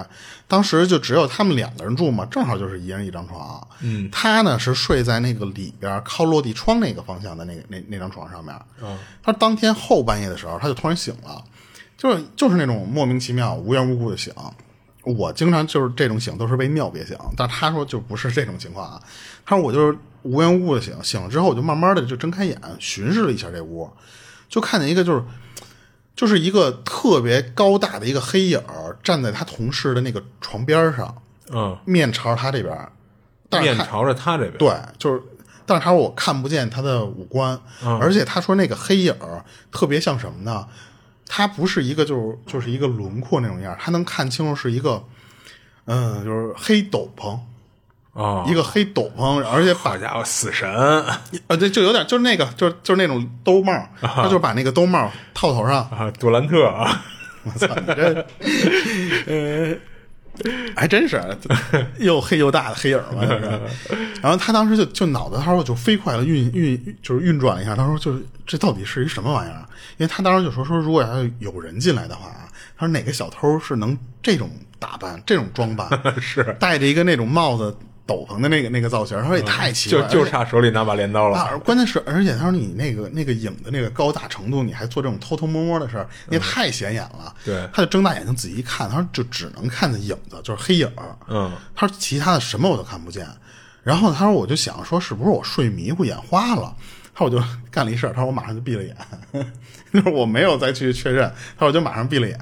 [0.48, 3.64] 当时就只有他们两个人住嘛，正好就是一人一张床。
[3.82, 8.52] 嗯，他呢是睡在那个里边靠落地窗那个方向的那个那那张床上面。
[8.82, 11.42] 嗯，他当天后半夜的时候，他就突然醒了，
[11.96, 14.34] 就是就是那种莫名其妙无缘无故的醒。
[15.04, 19.02] 我经常就是这种醒都是被尿憋醒，但他说就不是这种情况啊。
[19.44, 23.90] 他说我就是无缘无故的醒，醒了之后我就慢慢的就睁开眼巡视了一下这屋，
[24.48, 25.22] 就看见一个就是
[26.14, 28.62] 就是一个特别高大的一个黑影
[29.02, 35.22] 站在他同事的那个床边上，嗯，面朝着他这边，面朝着他这边，对，就是，
[35.66, 37.58] 但是他说我看不见他的五官，
[38.00, 39.14] 而且他说那个黑影
[39.70, 40.68] 特别像什么呢？
[41.26, 45.02] 他不是一个，就是就是一个轮廓那种样他能看清楚是一个，
[45.86, 47.38] 嗯，就是黑斗篷
[48.14, 50.70] 啊，一个黑斗篷，而且好家伙，死神。
[50.70, 51.22] 啊，
[51.58, 55.78] 对，就有点就是那个，就是就是那种兜帽，他就把那个兜帽套头上。
[55.90, 57.04] 啊，杜兰特啊，
[57.44, 58.26] 我操，你这，
[59.26, 59.76] 呃。
[60.74, 61.22] 还真是
[61.98, 63.22] 又黑又大的黑影嘛，
[64.22, 69.60] 然后他当时就就脑子他说就飞快的运运就是运转了一下，他说就是这到底是一什么玩意儿？
[69.98, 72.48] 因为他当时就说说如果要有人进来的话啊，
[72.78, 75.86] 他说哪个小偷是能这种打扮这种装扮，
[76.18, 76.56] 是。
[76.58, 81.38] 戴着一个那种帽子斗篷的那个那个造型，他说也太奇怪了，就就差手里拿把镰刀了。
[81.38, 87.34] 啊，关键是，而且他说你那个那个影的那个高大程度，你还做这种偷偷摸摸的事儿，你也太显眼了。
[87.44, 91.16] 对他就睁大眼睛仔细一看，他说就只能看见影子，就是黑影儿。
[91.28, 93.26] 嗯，他说其他的什么我都看不见。
[93.82, 96.74] 然后他说我就想说是不是我睡迷糊眼花了？
[97.14, 98.96] 他说我就干了一事儿，他说我马上就闭了眼，
[99.92, 101.30] 就是我没有再去确认。
[101.56, 102.38] 他说我就马上闭了眼，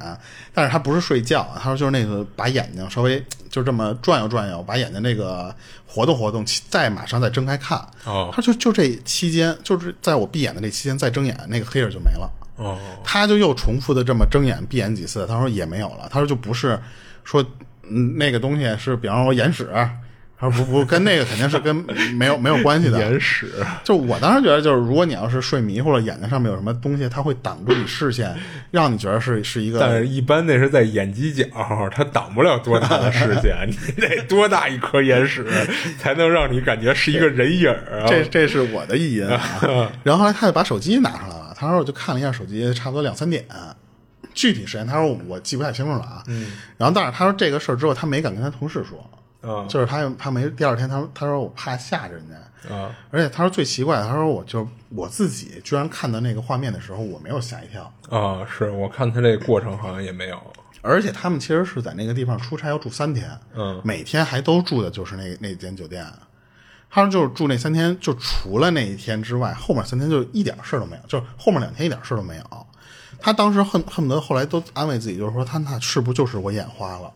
[0.55, 5.55] 但是他不是睡觉，他说就是那个把眼睛稍微就这么转悠转悠，把眼睛那个
[5.87, 7.79] 活动活动，再马上再睁开看。
[8.05, 12.31] 哦他就就这期间，就是在我闭眼的这期间再睁眼，那个黑影就没了。
[12.57, 16.09] 哦，他就又重复的这么睁眼闭眼几次，他说也没有了。
[16.11, 16.79] 他说就不是
[17.25, 17.43] 说
[17.83, 19.69] 嗯那个东西是，比方说眼屎，
[20.41, 21.77] 他说不不跟那个肯定是跟
[22.17, 22.99] 没有没有关系的。
[22.99, 23.53] 眼屎。
[23.85, 28.35] 就我当时觉得，就是如果你要是睡迷糊了，眼睛上面有什么东西，它会挡住你视线，
[28.71, 29.79] 让你觉得是是一个。
[29.79, 31.45] 但是，一般那是在眼犄角，
[31.91, 35.47] 它挡不了多大的视线，你得多大一颗眼屎
[35.99, 38.07] 才能让你感觉是一个人影儿啊？
[38.09, 39.41] 这这是我的意淫啊。
[40.03, 43.45] 然后后来他就把手机拿出来了，他说我就看了一下手机，差不多两三点。
[44.33, 46.23] 具体时间他说我记不太清楚了啊。
[46.29, 46.53] 嗯。
[46.79, 48.99] 然后但是他说这个事儿之后，他没敢跟他同事说。
[49.43, 60.39] 嗯就是他他没第二天他他说我怕吓着人家，啊，而且他说最奇怪的，他说我就我自己居然看到那个画面的时候，我没有吓一跳，啊，是我看他这过程好像也没有。
[60.83, 66.07] 而且他们其实是在那个地方出差要住三天，嗯每天还都住的就是那那间酒店。
[66.93, 72.67] 他说就是住那三天，就除了那一天之外，后面三天就一点事儿都没有，就是后面两天一点事儿都没有。
[73.21, 77.13] 他当时恨恨不得后来都安慰自己，就是说他那是不是就是我眼花了，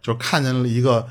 [0.00, 1.06] 就看见了一个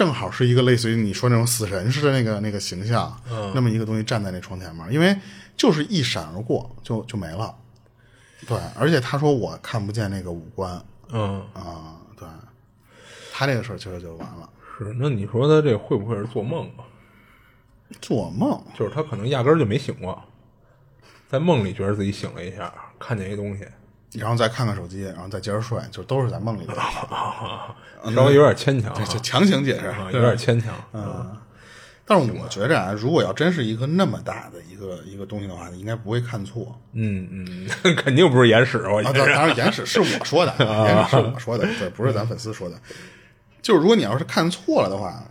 [0.00, 5.14] 正好是一个类似于你说那种死神似的那个那个形象，嗯那么一个东西站在那窗前面，因为
[5.58, 7.54] 就是一闪而过就就没了。
[8.48, 12.26] 对，而且他说我看不见那个五官嗯，啊、对，
[13.30, 14.48] 他这个事儿其实就完了。
[14.78, 14.94] 是。
[14.98, 16.88] 那你说他这会不会是做梦啊？
[18.00, 20.18] 做梦，就是他可能压根儿就没醒过，
[21.28, 23.66] 在梦里觉得自己醒了一下，看见一东西，
[24.12, 26.74] 然后再看看手机，然后再接着睡，就都是在梦里的，
[28.14, 30.74] 稍微有点牵强啊，就强行解释，啊有点牵强。
[30.92, 31.36] 嗯。
[32.04, 36.76] 但是我觉着啊，如果要真是一个那么大的一个一个东西的话，应该不会看错。
[36.92, 39.18] 嗯嗯， 肯定不是眼屎，我啊，觉得。
[39.20, 42.76] 当当然，眼屎是我说的， 眼屎是我说的，对，不是咱粉丝说的。
[43.62, 45.22] 就是如果你要是看错了的话，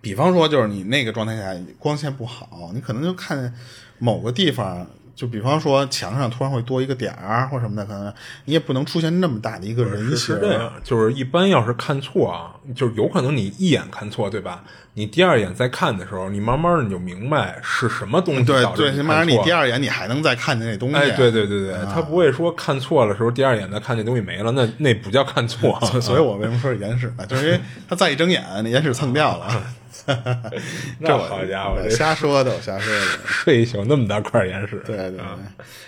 [0.00, 3.54] 比方说，就是你那个状态下光线不好，你可能就看
[3.98, 8.12] 某个地方，就比方说墙上突然会多一个点儿或什么的，可能
[8.46, 10.40] 你也不能出现那么大的一个人是形是。
[10.40, 14.64] 这样，就是一般要是看错啊，就是有可能你一眼看错，对吧？
[14.96, 20.96] 你第二眼再看的时候，你慢慢的你就明白是什么东西对对，导致你起码你第二眼你还能再看见那东西。
[20.96, 25.78] 哎，对对对对，他不会说看错了时候，第二眼再看见东西没了，那 那不叫看错。
[25.82, 27.26] 所以所以我为什么说是眼屎呢？
[27.26, 29.62] 就是因为他再一睁眼，那 眼屎蹭掉了。
[30.98, 33.00] 那这我好家伙瞎说的，我瞎说的。
[33.26, 35.20] 睡一宿那么大块眼屎，对对对，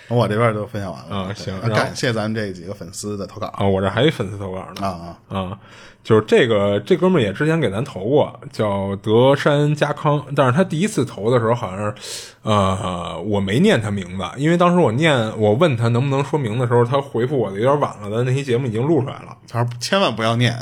[0.09, 1.15] 我这边都分享完了。
[1.27, 3.65] 啊行感谢咱们这几个粉丝的投稿啊！
[3.65, 5.37] 我这还有粉丝投稿呢啊啊！
[5.37, 5.59] 啊，
[6.07, 11.93] 就是这个这哥们儿也之前给咱投过，叫德山家康，但是他第一次投的时候好像是，
[12.43, 19.37] 呃，我没念他名字，因为当时我念我问他能不能说名的时候，他回复我的有点晚了，但那期节目已经录出来了。
[19.49, 20.57] 他说千万不要念，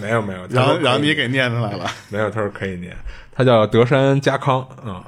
[0.00, 1.84] 没 有没有，然后然后你给念出来了。
[2.08, 2.96] 没有，他说可以念，
[3.30, 5.04] 他叫德山家康啊、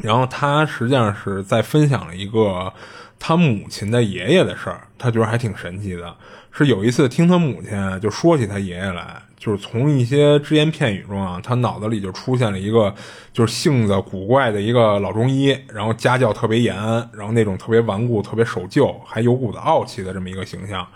[0.00, 2.72] 然后他实际上是在分享了一个
[3.18, 6.16] 他母亲的爷爷的事儿，他觉得还挺神奇的。
[6.52, 12.94] 是有一次听他母亲就说起他爷爷来，就是从一些只言片语中啊，他脑子里就出现了一个
[13.32, 16.76] 就是性子古怪的一个老中医，然后家教特别严，
[17.12, 20.86] 然后那种特别顽固、特别守旧，还有股子傲气的这么一个形象。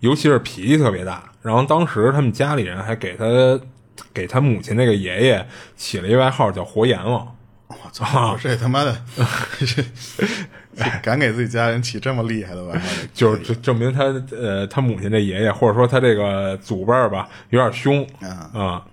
[0.00, 1.32] 尤其是脾气特别大。
[1.42, 3.24] 然后当时他们家里人还给他
[4.12, 5.44] 给他母亲那个爷爷
[5.76, 7.34] 起了一外号叫“活阎王
[7.68, 8.36] 我操！
[8.40, 8.96] 这他妈的，
[11.02, 14.04] 敢给自己家人起这么厉害的外号，”，就是证证明他
[14.36, 18.84] 呃他母亲这爷爷或者说他这个祖辈儿吧有点凶啊啊。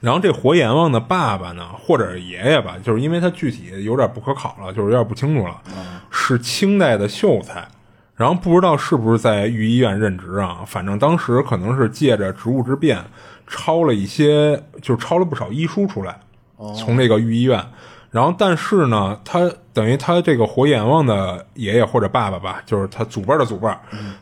[0.00, 5.60] 然后这活阎王的爸爸呢，或者爷爷吧，就是因为他具体有点不可考了，就是有点不清楚了，
[6.10, 7.66] 是清代的秀才。
[8.14, 10.62] 然后不知道是不是在御医院任职啊？
[10.64, 13.02] 反正当时可能是借着职务之便，
[13.48, 16.20] 抄了一些，就抄了不少医书出来，
[16.76, 17.60] 从这个御医院。
[18.14, 23.76] 然后但是呢，他等于他这个活阎王的爷爷或者爸爸吧，就是他祖辈的祖辈儿，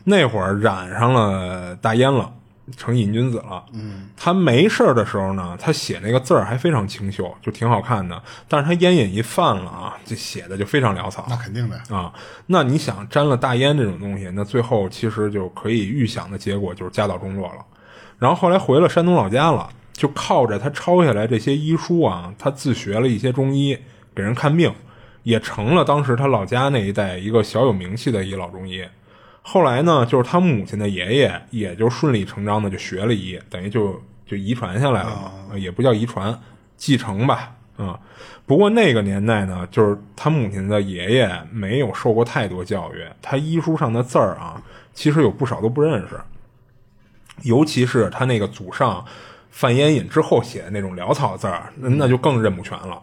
[0.05, 2.32] 那会儿染上了大烟了。
[2.77, 8.23] 成瘾君子了，嗯，他没事儿的时候呢，他写那个字儿还非常清秀，就挺好看的。
[8.48, 11.27] 但是他烟瘾一犯了啊，这写的就非常潦草。
[11.28, 11.77] 那肯定的。
[11.94, 12.10] 啊，
[12.47, 17.59] 那你想沾了大烟这种东西，那最后其实就可以预想的结果就是家道中落了。
[18.16, 23.78] 然后后来回了山东老家了，就靠着他抄下来这些医书啊，他自学了一些中医，
[24.14, 24.73] 给人看病，
[25.23, 28.85] 也成了当时他老家那一带一个小有名气的一老中医。
[29.43, 36.39] 后来呢，就是他母亲的爷爷，也就顺理成章的就学了医，等于就就遗传下来了，也不叫遗传，
[36.77, 37.98] 继承吧，啊、
[38.47, 44.62] 不过那个年代呢，就是他母亲的爷爷没有受过太多教育，他医书上的字儿啊，
[44.94, 46.20] 其实有不少都不认识，
[47.43, 49.05] 尤其是他那个祖上
[49.53, 53.01] 范烟瘾之后写的那种潦草字儿，那那就更认不全了。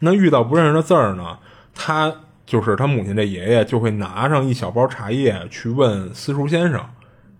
[0.00, 1.38] 那遇到不认识的字儿呢，
[1.74, 2.12] 他
[2.44, 6.84] 就是他母亲这爷爷就会拿上一小包茶叶去问私塾先生，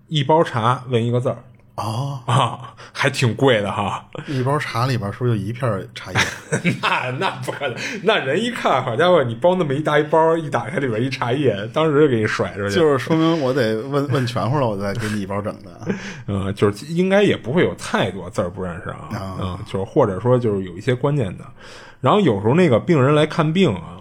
[0.06, 1.38] 一包茶问一个字儿
[1.80, 4.04] 哦，啊，还挺贵的哈。
[4.26, 6.18] 一包茶里边是不是就一片茶叶？
[6.82, 12.74] 那那不可能，那人一看，好家伙，你包那么一大一包，一打开里边一茶叶，当时就给你甩出去。
[12.74, 15.94] 就是说明我得问问全乎了，我再给你一包整的。
[16.28, 21.44] 嗯，就是应该也不会有太多字儿不认识啊，嗯，就是或者说就是有一些关键的，
[22.00, 23.96] 然后有时候那个病人来看病啊，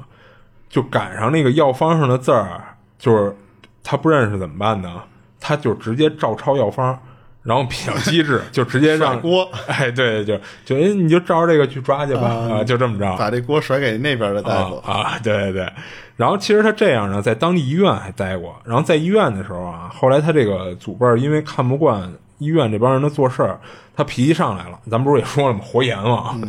[0.69, 2.61] 就赶上那个药方上的字儿，
[2.97, 3.35] 就是
[3.83, 5.01] 他不认识怎么办呢？
[5.41, 7.01] 他就直接照抄药方，
[7.49, 14.75] 然后比较机智，就直接让锅，哎，对，就就哎，你就照着这个去抓去吧，啊，就这么着，把这锅甩给那边的大夫。
[14.85, 15.73] 啊啊，对对对。
[16.15, 18.55] 然后其实他这样呢，在当地医院还待过。
[18.63, 23.59] 然后在医院的时候啊，后来他这个祖辈因为看不惯医院这帮人的做事儿，
[23.95, 24.79] 他脾气上来了。
[24.87, 25.61] 咱不是也说了吗？
[25.63, 26.39] 活阎王，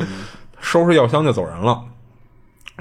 [0.60, 1.80] 收拾药箱就走人了。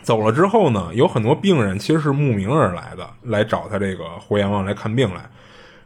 [0.04, 5.22] 走了之后呢，有很多病人其实是慕名而来的，来找他这个活阎王来看病来。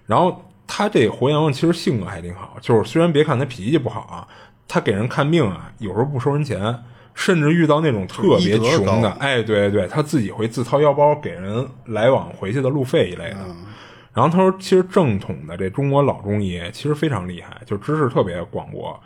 [0.08, 4.28] 然后他这活阎王其实性格还挺好，就是虽然别看他脾气不好啊，
[4.68, 6.84] 他给人看病啊，有时候不收人钱，
[7.14, 13.40] 甚至遇到那种特别穷的，高哎，对对对，他自己会自掏腰包给人来往回去的路费一类的。
[14.14, 19.00] 然后他说，其实正统的这中国老中医其实非常厉害，就知识特别广博，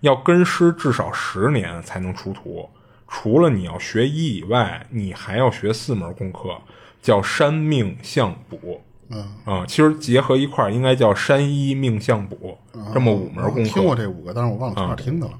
[0.00, 2.68] 要跟师至少十年才能出徒。
[3.06, 6.56] 除了你要学医以外，你还要学四门功课，
[7.00, 8.82] 叫山命相卜。
[9.10, 12.58] 嗯啊、其实结合一块儿应该叫山医命相卜，
[12.92, 13.60] 这么五门功课。
[13.60, 15.32] 我听过这五个，但是我忘了从哪儿听的了。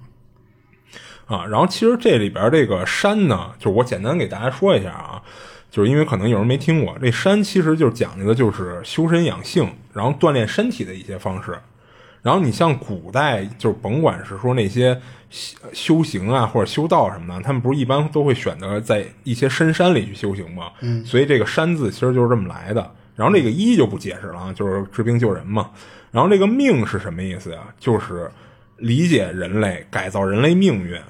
[1.26, 5.22] 啊，然后其实这里边这个山呢，就是我简单给大家说一下啊，
[5.70, 11.58] 就是因为可能有人没听过，这山其实就是讲究的就是修身养性，然后锻炼身体的一些方式。
[12.20, 15.00] 然后你像古代，就是甭管是说那些
[15.30, 20.70] 修修行啊，或者修道什么的，他们不是一般都会选择在一些深山里去修行吗？
[20.80, 22.90] 嗯，所以这个“山”字其实就是这么来的。
[23.16, 25.70] 然后这个“医”就不解释了啊，就是治病救人嘛。
[26.10, 27.60] 然后这个“命”是什么意思呀？
[27.78, 28.30] 就是
[28.78, 31.00] 理解人类、改造人类命运，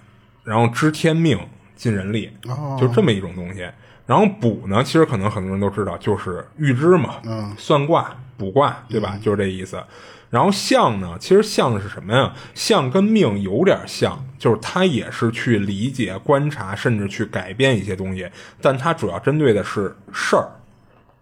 [0.45, 1.39] 然后知天命、
[1.75, 3.67] 尽人力，哦就这么一种东西。
[4.07, 9.19] 然后卜呢，其实可能很多人都知道，就是预知嘛，嗯算卦、卜卦，对吧？
[9.23, 9.83] 就是这意思。
[10.29, 12.35] 然后相呢，其实相是什么呀？
[12.55, 18.29] 相跟命有点像，就是它也是去理解、观察，甚至去改变一些东西，
[18.61, 20.49] 但它主要针对的是事儿，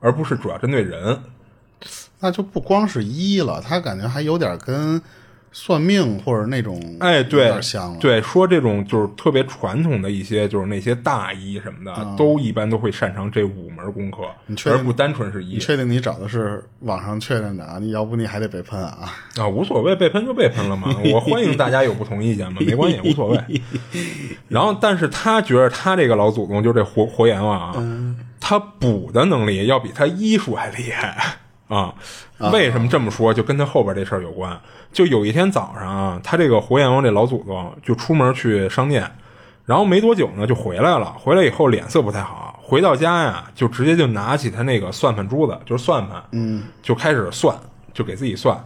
[0.03, 1.19] 而不是主要针对人。
[2.21, 5.01] 那就不光是医了，他感觉还有点跟
[5.51, 14.19] 算命或者那种哎，对像了。，对，说这种就是特别传统的一些，就是那些大医什么的，都一般都会擅长这五门功课，
[14.57, 17.79] 确定而不单纯是医你确定你找的是网上确认的啊？
[17.81, 19.13] 你要不你还得被喷啊？
[19.37, 20.95] 啊，无所谓，被喷就被喷了嘛。
[21.13, 23.63] 我欢迎大家有不同意见嘛，没关系，无所谓。
[24.49, 31.17] 然后，但是他觉得他这个老祖宗就这活活阎王啊，他补的能力要比他医术还厉害
[31.69, 31.95] 啊。
[32.53, 33.33] 为什么这么说？
[33.33, 34.61] 就跟他后边这事儿有关。
[34.93, 39.09] 就有一天早上啊，他这个活阎王这老祖宗就出门去商店，
[39.65, 41.13] 然后没多久呢就回来了。
[41.13, 47.57] 回来以后脸色不太好，回到家呀就直接就拿起他那个算盘珠子，就是算盘，嗯，就开始算，
[47.95, 48.59] 就给自己算。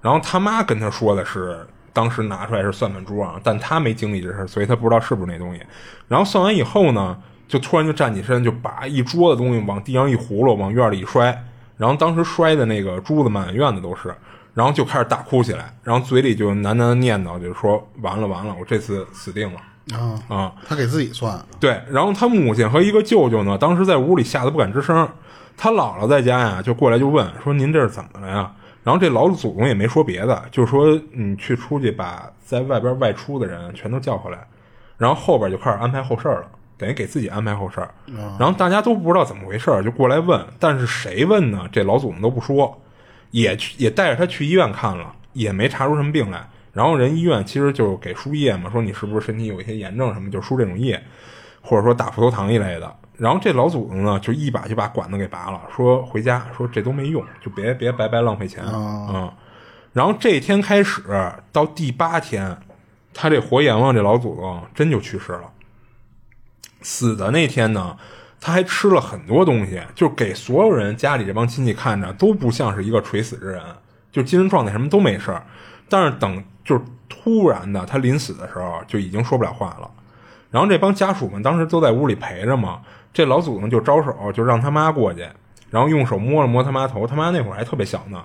[0.00, 5.60] 然后他妈跟他说的是，当时拿出来是算盘珠啊，但他没经历这事儿，所以他不知道是不是那东西。
[6.08, 7.16] 然后算完以后呢，
[7.48, 11.44] 就突然就站起身，就把一桌子东西往地上一葫芦，往院里一摔。
[11.76, 14.14] 然后当时摔的那个珠子满院子都是，
[14.52, 19.60] 然后就开始大哭起来，然后嘴里就喃喃念叨，就是说完了完了，我这次死定了
[19.96, 20.52] 啊，啊！
[20.66, 25.08] 他给自己算，对，然后他母亲和一个舅舅呢，当时在屋里吓得不敢吱声。
[25.56, 28.52] 他姥姥在家呀，就过来就问说：“您这是怎么了呀？”
[28.84, 34.38] 然后这老祖宗也没说别的，就说：“你去出去把在外边外出的人全都叫回来。”
[34.98, 36.48] 然后后边就开始安排后事儿了，
[36.78, 37.90] 等于给自己安排后事儿。
[38.38, 41.68] 然后大家都不知道怎么回事儿，就过来问，但是谁问呢？
[41.70, 42.80] 这老祖宗都不说，
[43.32, 46.48] 也去也带着他去医院看了，也没查出什么病来。
[46.72, 51.02] 然后人医院其实就给输液嘛，说你是不是身体有一些炎症什么，就输这种液，
[51.60, 52.94] 或者说打葡萄糖一类的。
[53.16, 59.32] 然后这老祖宗呢，就一把就把管子给拔了，说回家，说这都没用，就别别白白浪费钱啊、嗯。
[59.92, 61.02] 然后这天开始
[61.50, 62.56] 到第八天，
[63.12, 65.50] 他这活阎王这老祖宗真就去世了。
[66.80, 67.96] 死的那天呢，
[68.40, 73.62] 他还吃了很多东西，就给所有人家里这帮亲戚看着都不像是一个垂死之人，
[74.12, 75.42] 就精神状态什么都没事儿。
[75.88, 79.90] 但是等就是突然的，他临死的时候就已经说不了话了。
[80.50, 82.80] 然后这帮家属们当时都在屋里陪着嘛，
[83.12, 85.26] 这老祖宗就招手就让他妈过去，
[85.70, 88.24] 然后用手摸了摸他妈头，他妈那会儿还特别小呢。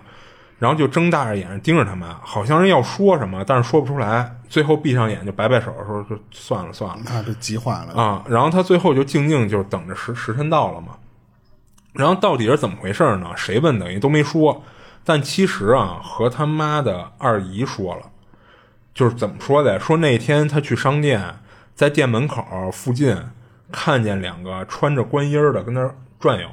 [0.64, 4.34] 然后就睁大着眼睛盯着他妈，好像是要说什么，但是说不出来。
[4.48, 8.24] 最后闭上眼就摆摆手说：“就算了算了。”那就急坏了啊！
[8.30, 10.96] 然后他最后就静静就等着时时辰到了嘛。
[11.92, 13.32] 然后到底是怎么回事呢？
[13.36, 14.64] 谁问等于都没说。
[15.04, 18.04] 但其实啊，和他妈的二姨说了，
[18.94, 19.78] 就是怎么说的？
[19.82, 21.40] 说那天他去商店，
[21.76, 22.42] 在店门口
[22.72, 23.18] 附近
[23.70, 26.48] 看见两个穿着官衣的跟那转悠。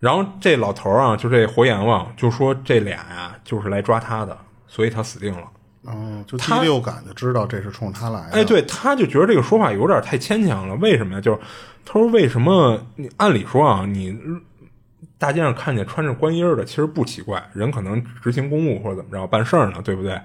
[0.00, 4.36] 然后这老头啊，就这活阎王就说这俩呀，就是来抓他的，
[4.66, 5.44] 所以他死定了。
[5.82, 8.32] 哦，就第六感就知道这是冲他来的。
[8.32, 10.74] 哎，对，他就觉得这个说法有点太牵强了。
[10.76, 11.20] 为什么呀？
[11.20, 11.38] 就是
[11.84, 12.78] 他说为什么？
[12.96, 14.18] 你按理说啊，你
[15.18, 20.18] 大街上看见穿着官衣的，其实不奇怪，人可能执行公务或者怎么着办事儿呢，对不对？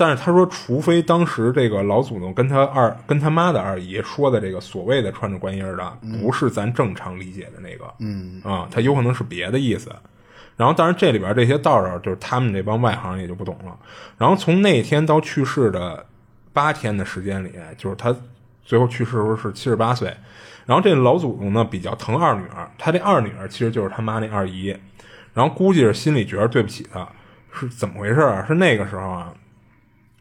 [0.00, 9.94] 但是他说，除非当时这个老祖宗跟他二跟他妈的二姨说的这个所谓的穿着官衣的，不是咱正常理解的那个，嗯啊，他有可能是别的意思。
[10.56, 13.78] 然后，当然这里边这些道道就是他们这帮外行也就不懂了。
[14.16, 16.06] 然后从那天到去世的
[16.54, 18.16] 八天的时间里，就是他
[18.64, 20.10] 最后去世的时候是七十八岁。
[20.64, 24.74] 然后这老祖宗呢比较疼二女儿，他这二女儿其实就是他妈那二姨。
[25.34, 27.06] 然后估计是心里觉得对不起他，
[27.52, 28.46] 是怎么回事啊？
[28.48, 29.34] 是那个时候啊。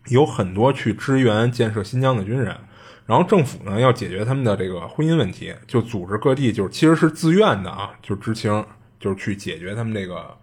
[0.10, 2.56] 有很多去支援建设新疆的军人，
[3.06, 8.66] 然后政府呢要解决他们的这个婚姻问题，就组织各地，就是其实是自愿的啊，就知青，
[9.00, 10.36] 就是去解决他们这个，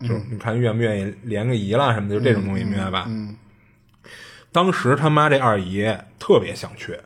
[0.00, 3.06] 就是你看愿不愿意连个姨啦什么的，就这种东西，明白吧？
[3.08, 3.36] 嗯。
[4.50, 5.86] 当时他妈这二姨
[6.18, 6.98] 特别想去，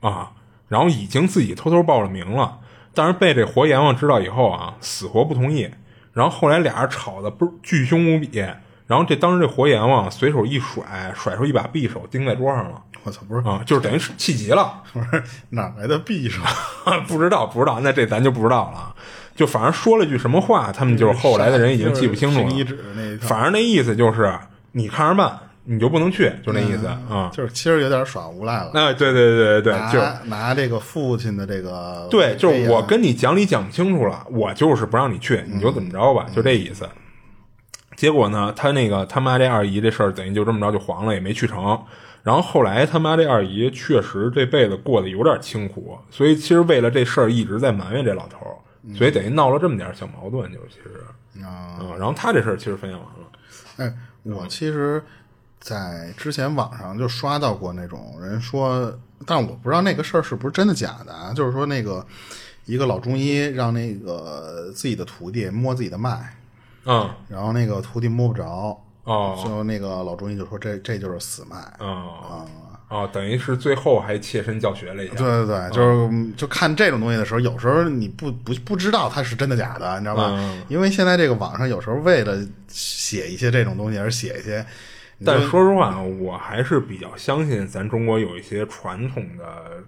[0.00, 0.32] 啊，
[0.68, 2.60] 然后已经自己偷偷报了名了，
[2.94, 5.68] 但是被这活阎王知道以后啊，死活不同意。
[6.12, 8.42] 然后后来俩人吵的不是巨凶无比。
[8.86, 12.82] 然后这当时这活阎王随手一甩，甩出一把匕首钉在桌上了。
[13.02, 14.82] 我操，不是啊，就是等于是气急了。
[14.92, 16.40] 不是哪来的匕首？
[17.06, 17.80] 不知道，不知道。
[17.80, 18.94] 那这咱就不知道了。
[19.34, 23.18] 就反正说了句什么话，他们就是后来的人已经记不清楚了。
[23.20, 24.32] 反正那意思就是
[24.72, 27.30] 你看着办，你就不能去，就那意思啊。
[27.32, 28.70] 就是其实有点耍无赖了。
[28.74, 36.88] 哎，对对对对对，就拿这个父亲的这个对，就是我跟你讲理讲不清楚了，我就是不让你去，你就怎么着吧，就这意思。
[37.96, 41.82] 结果呢，他那个他妈这二姨这事儿等于就这么着就黄了，也没去成。
[42.22, 48.54] 然后后来他妈这二姨确实这辈子过得有点清苦，所以其实为了这事儿一直在埋怨这老头儿，
[48.96, 51.78] 所以等于闹了这么点小矛盾，就其实啊。
[51.98, 53.26] 然后他这事儿其实分享完了。
[53.76, 53.94] 哎，
[54.24, 55.00] 我其实，
[55.60, 58.92] 在之前网上就刷到过那种人说，
[59.24, 61.32] 但我不知道那个事儿是不是真的假的啊。
[61.32, 62.04] 就是说那个
[62.64, 66.36] 一个老中医让那个自己的徒弟摸自己的脉。
[66.86, 72.46] 嗯，然后那个徒弟摸不着，哦，最后那个老中医就说这这就是死脉，啊。
[72.88, 80.56] 啊，等于是最后还切身教学了一下，对对对，就是就看这种东西的时候，有时候你不不不知道它是真的假的，你知道吧？
[80.68, 82.38] 因为现在这个网上有时候为了
[82.68, 84.64] 写一些这种东西而写一些。
[85.24, 89.44] 但说实话，我还是比较相信咱中国有一些传统的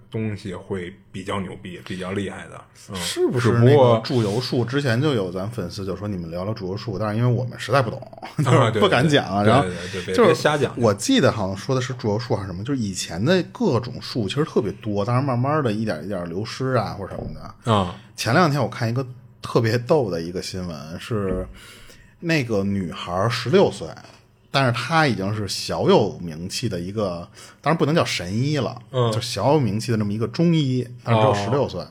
[0.09, 2.59] 东西会比较牛逼、比较厉害的，
[2.95, 3.51] 是不是？
[3.51, 8.01] 不过祝由术之前就有咱粉丝就说你们聊聊祝由术，但是因为我们实在不懂，
[8.79, 9.45] 不敢讲。
[9.45, 9.67] 然后
[10.13, 10.73] 就是瞎讲。
[10.75, 17.71] 我记得好像说的是祝由术还是什么，就是以前的各种术其实特别多，但是慢慢的一点一点流失啊，或者什么的。
[17.71, 19.05] 啊，前两天我看一个
[19.43, 21.47] 特别逗的一个新闻，是
[22.19, 23.87] 那个女孩十六岁。
[24.51, 27.27] 但是他已经是小有名气的一个，
[27.61, 31.81] 当然不能叫神医了，嗯，就小有名气的这么一个中医，但是只有十六岁。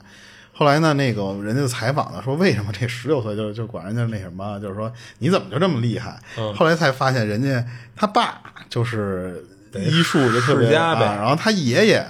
[0.52, 6.18] 后来呢，那个人家采访呢，说为什么这十六岁就就管人家那什么，就是说你怎么就这么厉害？
[6.56, 7.64] 后来才发现，人家
[7.94, 12.05] 他爸就是医术就特别家呗，然后他爷爷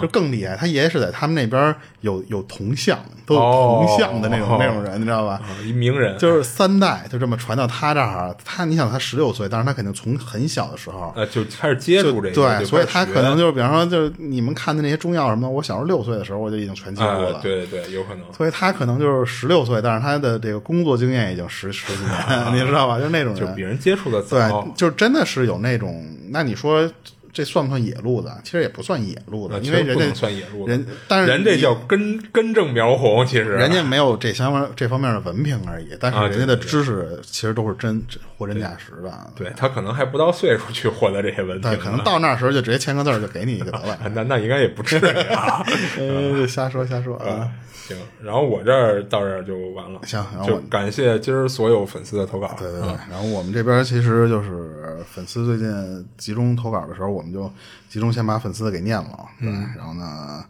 [0.00, 2.98] 就更厉害，他爷爷是在他们那边有有铜像。
[3.24, 5.40] 都有铜像的那种那种人，你知道吧？
[5.64, 8.34] 一名人，就是三代就这么传到他这儿。
[8.44, 17.38] 他，你想他十六岁，但是他肯定从很小的时候呃就开始接触这个，对，所以他可能就是，比方说，就是你们看的那些中药什么的，我小时候六岁的时候我就已经全接触了。
[17.40, 18.24] 对对对，有可能。
[18.36, 22.98] 所以他可能就是十六岁，但是他的这个工作经验已经十 十几年，你知道吧？
[22.98, 26.04] 就那种人，就比人接触的早，对，就真的是有那种。
[26.30, 26.90] 那你说。
[27.32, 28.30] 这算不算野路子？
[28.44, 39.32] 其实也不算野路子，啊因为人家算野路子人，但是人这叫根根正苗红，其实人家没有这相关这方面的文凭而已，但是啊人家的知识其实都是真真货真价实的。
[39.34, 43.94] 对他可能还不到岁数去获得这些文凭可能到那时候就直接签个字儿就给你一个得了。
[43.94, 45.64] 啊 那那应该也不至于啊。
[45.98, 47.50] 呃，瞎说瞎说啊。
[47.84, 50.00] 行，然后我这儿到这儿就完了。
[50.04, 52.54] 行然后就感谢今儿所有粉丝的投稿。
[52.56, 54.70] 对对对，然后我们这边其实就是
[55.04, 57.50] 粉丝最近集中投稿的时候，我们就
[57.88, 60.44] 集中先把粉丝的给念了，对，然后呢，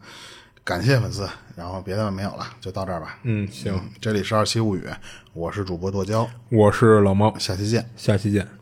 [0.64, 3.18] 感谢粉丝，然后别的没有了，就到这儿吧。
[3.22, 4.88] 嗯，行，这里是二七物语，
[5.32, 7.88] 我是主播剁椒，我是老猫，下期见。
[7.96, 8.61] 下期见。